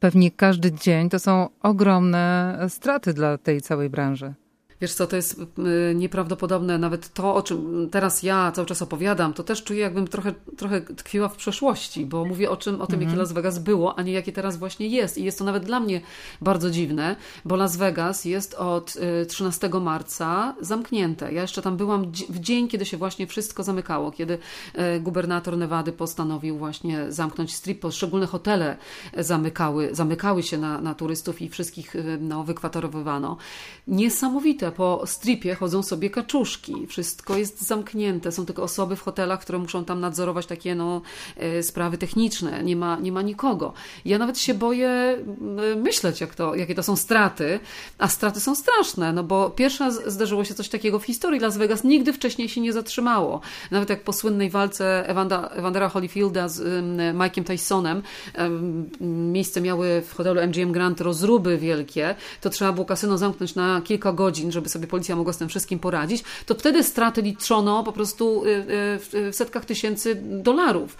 pewnie 0.00 0.30
każdy 0.30 0.72
dzień 0.72 1.08
to 1.08 1.18
są 1.18 1.48
ogromne 1.62 2.58
straty 2.68 3.14
dla 3.14 3.38
tej 3.38 3.60
całej 3.60 3.90
branży. 3.90 4.34
Wiesz 4.80 4.94
co, 4.94 5.06
to 5.06 5.16
jest 5.16 5.40
y, 5.40 5.94
nieprawdopodobne. 5.94 6.78
Nawet 6.78 7.12
to, 7.12 7.34
o 7.34 7.42
czym 7.42 7.88
teraz 7.90 8.22
ja 8.22 8.52
cały 8.52 8.66
czas 8.66 8.82
opowiadam, 8.82 9.32
to 9.34 9.42
też 9.42 9.64
czuję, 9.64 9.80
jakbym 9.80 10.08
trochę, 10.08 10.32
trochę 10.56 10.80
tkwiła 10.80 11.28
w 11.28 11.36
przeszłości, 11.36 12.06
bo 12.06 12.24
mówię 12.24 12.50
o 12.50 12.56
czym, 12.56 12.80
o 12.80 12.86
tym, 12.86 13.00
jakie 13.00 13.10
mhm. 13.10 13.18
Las 13.18 13.32
Vegas 13.32 13.58
było, 13.58 13.98
a 13.98 14.02
nie 14.02 14.12
jakie 14.12 14.32
teraz 14.32 14.56
właśnie 14.56 14.88
jest. 14.88 15.18
I 15.18 15.24
jest 15.24 15.38
to 15.38 15.44
nawet 15.44 15.64
dla 15.64 15.80
mnie 15.80 16.00
bardzo 16.40 16.70
dziwne, 16.70 17.16
bo 17.44 17.56
Las 17.56 17.76
Vegas 17.76 18.24
jest 18.24 18.54
od 18.54 18.96
13 19.28 19.66
y, 19.66 19.80
marca 19.80 20.54
zamknięte. 20.60 21.32
Ja 21.32 21.42
jeszcze 21.42 21.62
tam 21.62 21.76
byłam 21.76 22.12
w 22.28 22.40
dzień, 22.40 22.68
kiedy 22.68 22.86
się 22.86 22.96
właśnie 22.96 23.26
wszystko 23.26 23.62
zamykało, 23.62 24.10
kiedy 24.10 24.38
y, 24.96 25.00
gubernator 25.00 25.56
Nevady 25.56 25.92
postanowił 25.92 26.58
właśnie 26.58 27.12
zamknąć 27.12 27.54
strip, 27.54 27.80
poszczególne 27.80 28.26
hotele 28.26 28.76
zamykały, 29.18 29.88
zamykały 29.92 30.42
się 30.42 30.58
na, 30.58 30.80
na 30.80 30.94
turystów 30.94 31.42
i 31.42 31.48
wszystkich 31.48 31.94
no, 32.20 32.44
wykwaterowywano. 32.44 33.36
Niesamowite 33.86 34.69
po 34.72 35.02
stripie 35.06 35.54
chodzą 35.54 35.82
sobie 35.82 36.10
kaczuszki. 36.10 36.86
Wszystko 36.86 37.36
jest 37.36 37.62
zamknięte. 37.62 38.32
Są 38.32 38.46
tylko 38.46 38.62
osoby 38.62 38.96
w 38.96 39.02
hotelach, 39.02 39.40
które 39.40 39.58
muszą 39.58 39.84
tam 39.84 40.00
nadzorować 40.00 40.46
takie 40.46 40.74
no, 40.74 41.02
e, 41.36 41.62
sprawy 41.62 41.98
techniczne. 41.98 42.64
Nie 42.64 42.76
ma, 42.76 42.98
nie 42.98 43.12
ma 43.12 43.22
nikogo. 43.22 43.72
Ja 44.04 44.18
nawet 44.18 44.38
się 44.38 44.54
boję 44.54 45.18
myśleć, 45.76 46.20
jak 46.20 46.34
to, 46.34 46.54
jakie 46.54 46.74
to 46.74 46.82
są 46.82 46.96
straty. 46.96 47.60
A 47.98 48.08
straty 48.08 48.40
są 48.40 48.54
straszne, 48.54 49.12
no 49.12 49.24
bo 49.24 49.50
pierwsza 49.50 49.90
zdarzyło 49.90 50.44
się 50.44 50.54
coś 50.54 50.68
takiego 50.68 50.98
w 50.98 51.04
historii 51.04 51.40
Las 51.40 51.56
Vegas. 51.56 51.84
Nigdy 51.84 52.12
wcześniej 52.12 52.48
się 52.48 52.60
nie 52.60 52.72
zatrzymało. 52.72 53.40
Nawet 53.70 53.90
jak 53.90 54.04
po 54.04 54.12
słynnej 54.12 54.50
walce 54.50 55.08
Evanda, 55.08 55.48
Evandera 55.48 55.88
Holyfielda 55.88 56.48
z 56.48 56.60
um, 56.60 57.18
Mike'iem 57.18 57.44
Tysonem 57.44 58.02
um, 58.38 58.90
miejsce 59.32 59.60
miały 59.60 60.02
w 60.02 60.14
hotelu 60.14 60.40
MGM 60.40 60.72
Grand 60.72 61.00
rozruby 61.00 61.58
wielkie, 61.58 62.14
to 62.40 62.50
trzeba 62.50 62.72
było 62.72 62.86
kasyno 62.86 63.18
zamknąć 63.18 63.54
na 63.54 63.80
kilka 63.84 64.12
godzin, 64.12 64.52
żeby 64.52 64.59
żeby 64.60 64.68
sobie 64.68 64.86
policja 64.86 65.16
mogła 65.16 65.32
z 65.32 65.38
tym 65.38 65.48
wszystkim 65.48 65.78
poradzić, 65.78 66.24
to 66.46 66.54
wtedy 66.54 66.84
straty 66.84 67.22
liczono 67.22 67.84
po 67.84 67.92
prostu 67.92 68.44
y, 68.44 68.48
y, 68.48 68.62
w 69.30 69.30
setkach 69.32 69.64
tysięcy 69.64 70.22
dolarów. 70.22 70.96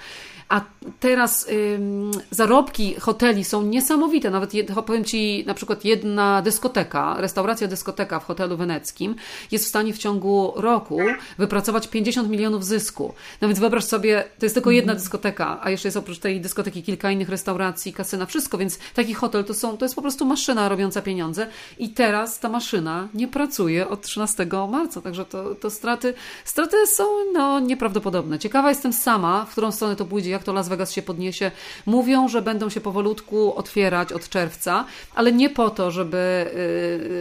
A 0.51 0.61
teraz 1.01 1.47
ym, 1.75 2.11
zarobki 2.31 2.95
hoteli 2.95 3.45
są 3.45 3.63
niesamowite. 3.63 4.31
Nawet 4.31 4.55
jed, 4.55 4.73
powiem 4.87 5.05
Ci, 5.05 5.45
na 5.47 5.55
przykład 5.55 5.85
jedna 5.85 6.43
dyskoteka, 6.43 7.17
restauracja 7.19 7.69
dyskoteka 7.69 8.21
w 8.21 8.25
hotelu 8.25 8.57
weneckim 8.57 9.15
jest 9.51 9.65
w 9.65 9.69
stanie 9.69 9.93
w 9.93 9.99
ciągu 9.99 10.53
roku 10.57 10.99
wypracować 11.39 11.89
50 11.89 12.29
milionów 12.29 12.65
zysku. 12.65 13.15
No 13.41 13.49
więc 13.49 13.61
wyobraź 13.61 13.85
sobie, 13.85 14.25
to 14.39 14.47
jest 14.47 14.55
tylko 14.55 14.71
jedna 14.71 14.93
mhm. 14.93 15.03
dyskoteka, 15.03 15.59
a 15.63 15.71
jeszcze 15.71 15.89
jest 15.89 15.97
oprócz 15.97 16.19
tej 16.19 16.41
dyskoteki 16.41 16.83
kilka 16.83 17.11
innych 17.11 17.29
restauracji, 17.29 17.93
kasyna, 17.93 18.27
wszystko, 18.27 18.59
więc 18.59 18.79
taki 18.95 19.15
hotel 19.15 19.45
to, 19.45 19.55
są, 19.55 19.77
to 19.77 19.85
jest 19.85 19.95
po 19.95 20.03
prostu 20.03 20.25
maszyna 20.25 20.69
robiąca 20.69 21.03
pieniądze 21.03 21.47
i 21.79 21.89
teraz 21.89 22.41
ta 22.41 22.49
maszyna 22.49 23.09
nie 23.15 23.29
pracuje 23.29 23.89
od 23.89 24.03
13 24.03 24.47
marca, 24.71 25.01
także 25.01 25.25
to, 25.25 25.55
to 25.55 25.71
straty, 25.71 26.15
straty 26.45 26.87
są 26.87 27.05
no, 27.33 27.61
nieprawdopodobne. 27.61 28.39
Ciekawa 28.39 28.69
jestem 28.69 28.93
sama, 28.93 29.45
w 29.45 29.51
którą 29.51 29.73
stronę 29.73 29.97
to 29.97 30.05
pójdzie, 30.05 30.40
jak 30.41 30.45
to 30.45 30.53
Las 30.53 30.69
Vegas 30.69 30.93
się 30.93 31.03
podniesie. 31.03 31.51
Mówią, 31.87 32.29
że 32.29 32.43
będą 32.43 32.69
się 32.69 32.81
powolutku 32.81 33.55
otwierać 33.57 34.13
od 34.13 34.29
czerwca, 34.29 34.85
ale 35.15 35.33
nie 35.33 35.51
po 35.51 35.71
to, 35.71 35.91
żeby 35.91 36.51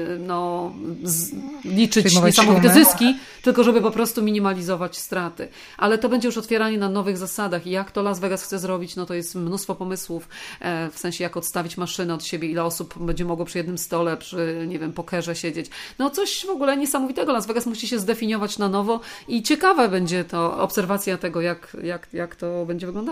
yy, 0.10 0.20
no, 0.20 0.72
liczyć 1.66 2.06
Przyjmować 2.06 2.38
niesamowite 2.38 2.74
zyski, 2.74 3.16
tylko 3.42 3.64
żeby 3.64 3.82
po 3.82 3.92
prostu 3.92 4.22
minimalizować 4.22 4.98
straty. 4.98 5.48
Ale 5.78 5.98
to 5.98 6.10
będzie 6.10 6.28
już 6.28 6.38
otwieranie 6.38 6.78
na 6.78 6.90
nowych 6.90 7.18
zasadach 7.18 7.68
i 7.68 7.72
jak 7.72 7.92
to 7.92 8.02
Las 8.02 8.20
Vegas 8.20 8.44
chce 8.44 8.60
zrobić, 8.60 8.96
no 8.96 9.06
to 9.06 9.14
jest 9.14 9.36
mnóstwo 9.36 9.76
pomysłów, 9.76 10.28
e, 10.60 10.90
w 10.90 11.00
sensie 11.00 11.24
jak 11.24 11.38
odstawić 11.38 11.78
maszynę 11.78 12.14
od 12.14 12.24
siebie, 12.24 12.48
ile 12.48 12.64
osób 12.64 12.98
będzie 13.00 13.26
mogło 13.26 13.46
przy 13.46 13.58
jednym 13.58 13.78
stole, 13.78 14.18
przy, 14.18 14.66
nie 14.68 14.80
wiem, 14.80 14.94
pokerze 14.94 15.36
siedzieć. 15.36 15.70
No 16.00 16.10
coś 16.10 16.46
w 16.46 16.50
ogóle 16.50 16.78
niesamowitego. 16.78 17.34
Las 17.34 17.48
Vegas 17.48 17.66
musi 17.66 17.88
się 17.88 18.00
zdefiniować 18.00 18.58
na 18.58 18.70
nowo 18.70 19.00
i 19.28 19.44
ciekawe 19.44 19.90
będzie 19.90 20.24
to 20.24 20.60
obserwacja 20.60 21.18
tego, 21.18 21.42
jak, 21.42 21.78
jak, 21.84 22.08
jak 22.14 22.36
to 22.36 22.66
będzie 22.66 22.86
wyglądało. 22.86 23.09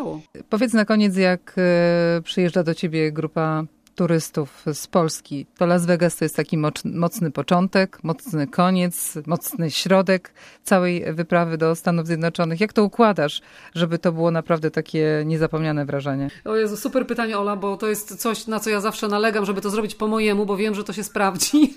Powiedz 0.49 0.73
na 0.73 0.85
koniec, 0.85 1.17
jak 1.17 1.55
e, 1.57 2.21
przyjeżdża 2.23 2.63
do 2.63 2.73
ciebie 2.73 3.11
grupa 3.11 3.63
turystów 3.97 4.65
z 4.73 4.87
Polski. 4.87 5.45
To 5.57 5.65
Las 5.65 5.85
Vegas 5.85 6.15
to 6.15 6.25
jest 6.25 6.35
taki 6.35 6.57
mocny 6.85 7.31
początek, 7.31 8.03
mocny 8.03 8.47
koniec, 8.47 9.17
mocny 9.25 9.71
środek 9.71 10.33
całej 10.63 11.13
wyprawy 11.13 11.57
do 11.57 11.75
Stanów 11.75 12.07
Zjednoczonych. 12.07 12.61
Jak 12.61 12.73
to 12.73 12.83
układasz, 12.83 13.41
żeby 13.75 13.99
to 13.99 14.11
było 14.11 14.31
naprawdę 14.31 14.71
takie 14.71 15.23
niezapomniane 15.25 15.85
wrażenie? 15.85 16.29
O 16.45 16.55
Jezu, 16.55 16.77
super 16.77 17.07
pytanie 17.07 17.37
Ola, 17.37 17.55
bo 17.55 17.77
to 17.77 17.87
jest 17.87 18.21
coś, 18.21 18.47
na 18.47 18.59
co 18.59 18.69
ja 18.69 18.81
zawsze 18.81 19.07
nalegam, 19.07 19.45
żeby 19.45 19.61
to 19.61 19.69
zrobić 19.69 19.95
po 19.95 20.07
mojemu, 20.07 20.45
bo 20.45 20.57
wiem, 20.57 20.75
że 20.75 20.83
to 20.83 20.93
się 20.93 21.03
sprawdzi. 21.03 21.75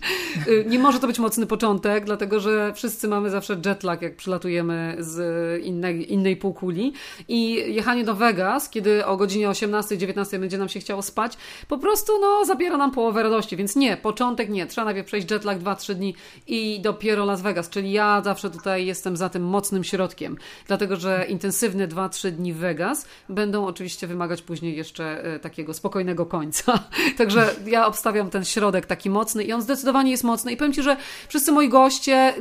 Y, 0.48 0.64
nie 0.68 0.78
może 0.78 0.98
to 0.98 1.06
być 1.06 1.18
mocny 1.18 1.46
początek, 1.46 2.04
dlatego 2.04 2.40
że 2.40 2.72
wszyscy 2.74 3.08
mamy 3.08 3.30
zawsze 3.30 3.60
jetlag, 3.66 4.02
jak 4.02 4.16
przylatujemy 4.16 4.96
z 4.98 5.64
innej, 5.64 6.12
innej 6.12 6.36
półkuli 6.36 6.92
i 7.28 7.52
jechanie 7.74 8.04
do 8.04 8.14
Vegas, 8.14 8.70
kiedy 8.70 9.06
o 9.06 9.16
godzinie 9.16 9.48
18-19 9.48 10.38
będzie 10.40 10.58
nam 10.58 10.68
się 10.68 10.80
chciało 10.80 11.02
spać, 11.02 11.36
po 11.68 11.78
prostu 11.78 12.09
prostu 12.10 12.20
no, 12.20 12.44
zabiera 12.44 12.76
nam 12.76 12.90
połowę 12.90 13.22
radości, 13.22 13.56
więc 13.56 13.76
nie, 13.76 13.96
początek 13.96 14.48
nie. 14.48 14.66
Trzeba 14.66 14.84
najpierw 14.84 15.06
przejść 15.06 15.30
jetlag 15.30 15.58
2-3 15.58 15.94
dni 15.94 16.14
i 16.46 16.80
dopiero 16.80 17.24
Las 17.24 17.42
Vegas, 17.42 17.70
czyli 17.70 17.92
ja 17.92 18.22
zawsze 18.24 18.50
tutaj 18.50 18.86
jestem 18.86 19.16
za 19.16 19.28
tym 19.28 19.44
mocnym 19.44 19.84
środkiem, 19.84 20.36
dlatego 20.66 20.96
że 20.96 21.26
intensywne 21.28 21.88
2-3 21.88 22.30
dni 22.30 22.52
w 22.52 22.56
Vegas 22.56 23.06
będą 23.28 23.66
oczywiście 23.66 24.06
wymagać 24.06 24.42
później 24.42 24.76
jeszcze 24.76 25.24
e, 25.24 25.38
takiego 25.38 25.74
spokojnego 25.74 26.26
końca. 26.26 26.78
Także 27.18 27.54
ja 27.66 27.86
obstawiam 27.86 28.30
ten 28.30 28.44
środek 28.44 28.86
taki 28.86 29.10
mocny 29.10 29.44
i 29.44 29.52
on 29.52 29.62
zdecydowanie 29.62 30.10
jest 30.10 30.24
mocny 30.24 30.52
i 30.52 30.56
powiem 30.56 30.72
Ci, 30.72 30.82
że 30.82 30.96
wszyscy 31.28 31.52
moi 31.52 31.68
goście 31.68 32.14
e, 32.14 32.34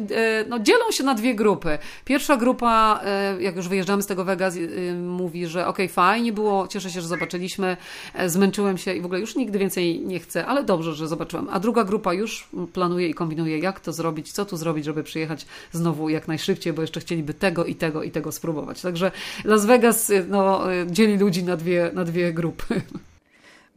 no, 0.49 0.59
dzielą 0.59 0.91
się 0.91 1.03
na 1.03 1.13
dwie 1.13 1.35
grupy. 1.35 1.77
Pierwsza 2.05 2.37
grupa, 2.37 3.01
e, 3.03 3.41
jak 3.41 3.55
już 3.55 3.67
wyjeżdżamy 3.67 4.03
z 4.03 4.07
tego 4.07 4.25
Vegas, 4.25 4.55
mówi, 5.01 5.47
że 5.47 5.67
okej, 5.67 5.85
okay, 5.85 5.93
fajnie 5.93 6.33
było, 6.33 6.67
cieszę 6.67 6.91
się, 6.91 7.01
że 7.01 7.07
zobaczyliśmy, 7.07 7.77
zmęczyłem 8.25 8.77
się 8.77 8.93
i 8.93 9.01
w 9.01 9.05
ogóle 9.05 9.19
już 9.19 9.35
nigdy 9.35 9.58
więcej 9.59 9.99
nie 9.99 10.19
chcę, 10.19 10.45
ale 10.45 10.63
dobrze, 10.63 10.93
że 10.93 11.07
zobaczyłem. 11.07 11.47
A 11.51 11.59
druga 11.59 11.83
grupa 11.83 12.13
już 12.13 12.47
planuje 12.73 13.09
i 13.09 13.13
kombinuje, 13.13 13.59
jak 13.59 13.79
to 13.79 13.93
zrobić, 13.93 14.31
co 14.31 14.45
tu 14.45 14.57
zrobić, 14.57 14.85
żeby 14.85 15.03
przyjechać 15.03 15.45
znowu 15.71 16.09
jak 16.09 16.27
najszybciej, 16.27 16.73
bo 16.73 16.81
jeszcze 16.81 16.99
chcieliby 16.99 17.33
tego 17.33 17.65
i 17.65 17.75
tego 17.75 18.03
i 18.03 18.11
tego 18.11 18.31
spróbować. 18.31 18.81
Także 18.81 19.11
Las 19.45 19.65
Vegas 19.65 20.11
no, 20.27 20.63
dzieli 20.87 21.17
ludzi 21.17 21.43
na 21.43 21.57
dwie, 21.57 21.91
na 21.93 22.05
dwie 22.05 22.33
grupy. 22.33 22.81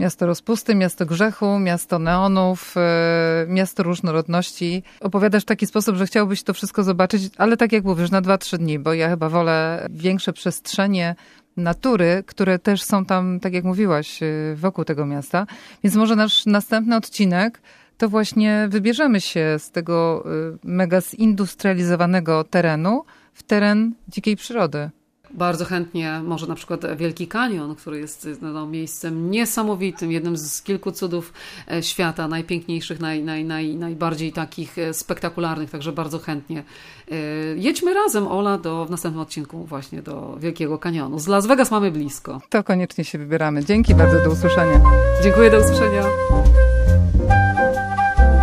Miasto 0.01 0.27
rozpusty, 0.27 0.75
miasto 0.75 1.07
grzechu, 1.07 1.59
miasto 1.59 1.99
neonów, 1.99 2.75
e, 2.77 3.47
miasto 3.49 3.83
różnorodności. 3.83 4.83
Opowiadasz 5.01 5.43
w 5.43 5.47
taki 5.47 5.67
sposób, 5.67 5.97
że 5.97 6.07
chciałbyś 6.07 6.43
to 6.43 6.55
wszystko 6.55 6.83
zobaczyć, 6.83 7.31
ale 7.39 7.57
tak 7.57 7.73
jak 7.73 7.85
mówisz, 7.85 8.11
na 8.11 8.21
dwa, 8.21 8.39
trzy 8.39 8.59
dni, 8.59 8.79
bo 8.79 8.95
ja 8.95 9.09
chyba 9.09 9.29
wolę 9.29 9.87
większe 9.91 10.33
przestrzenie 10.33 11.15
natury, 11.57 12.25
które 12.27 12.59
też 12.59 12.83
są 12.83 13.05
tam, 13.05 13.41
tak 13.41 13.53
jak 13.53 13.65
mówiłaś, 13.65 14.23
e, 14.23 14.27
wokół 14.55 14.85
tego 14.85 15.07
miasta. 15.07 15.47
Więc 15.85 15.97
może 15.97 16.17
nasz 16.17 16.47
następny 16.47 16.97
odcinek 16.97 17.61
to 17.99 18.09
właśnie 18.09 18.67
wybierzemy 18.71 19.21
się 19.21 19.57
z 19.59 19.71
tego 19.71 20.25
e, 20.27 20.59
mega 20.65 21.01
zindustrializowanego 21.01 22.45
terenu 22.45 23.05
w 23.33 23.43
teren 23.43 23.95
dzikiej 24.09 24.37
przyrody. 24.37 24.91
Bardzo 25.35 25.65
chętnie, 25.65 26.21
może 26.25 26.47
na 26.47 26.55
przykład 26.55 26.97
Wielki 26.97 27.29
Kanion, 27.29 27.75
który 27.75 27.99
jest 27.99 28.29
no, 28.41 28.67
miejscem 28.67 29.31
niesamowitym, 29.31 30.13
jednym 30.13 30.37
z 30.37 30.63
kilku 30.63 30.93
cudów 30.93 31.33
e, 31.71 31.83
świata, 31.83 32.29
najpiękniejszych, 32.29 33.01
naj, 33.01 33.23
naj, 33.23 33.45
naj, 33.45 33.77
najbardziej 33.77 34.33
takich 34.33 34.79
e, 34.79 34.95
spektakularnych, 34.95 35.71
także 35.71 35.93
bardzo 35.93 36.19
chętnie. 36.19 36.63
E, 37.11 37.15
jedźmy 37.57 37.95
razem, 37.95 38.29
Ola, 38.29 38.59
do, 38.59 38.87
w 38.87 38.91
następnym 38.91 39.23
odcinku 39.23 39.65
właśnie 39.65 40.03
do 40.03 40.37
Wielkiego 40.41 40.79
Kanionu. 40.79 41.19
Z 41.19 41.27
Las 41.27 41.47
Vegas 41.47 41.71
mamy 41.71 41.91
blisko. 41.91 42.41
To 42.49 42.65
koniecznie 42.65 43.05
się 43.05 43.19
wybieramy. 43.19 43.65
Dzięki 43.65 43.95
bardzo, 43.95 44.25
do 44.25 44.31
usłyszenia. 44.31 44.81
Dziękuję, 45.23 45.51
do 45.51 45.59
usłyszenia. 45.59 46.03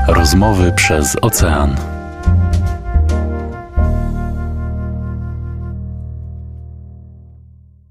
Rozmowy 0.07 0.71
przez 0.71 1.17
ocean. 1.21 1.98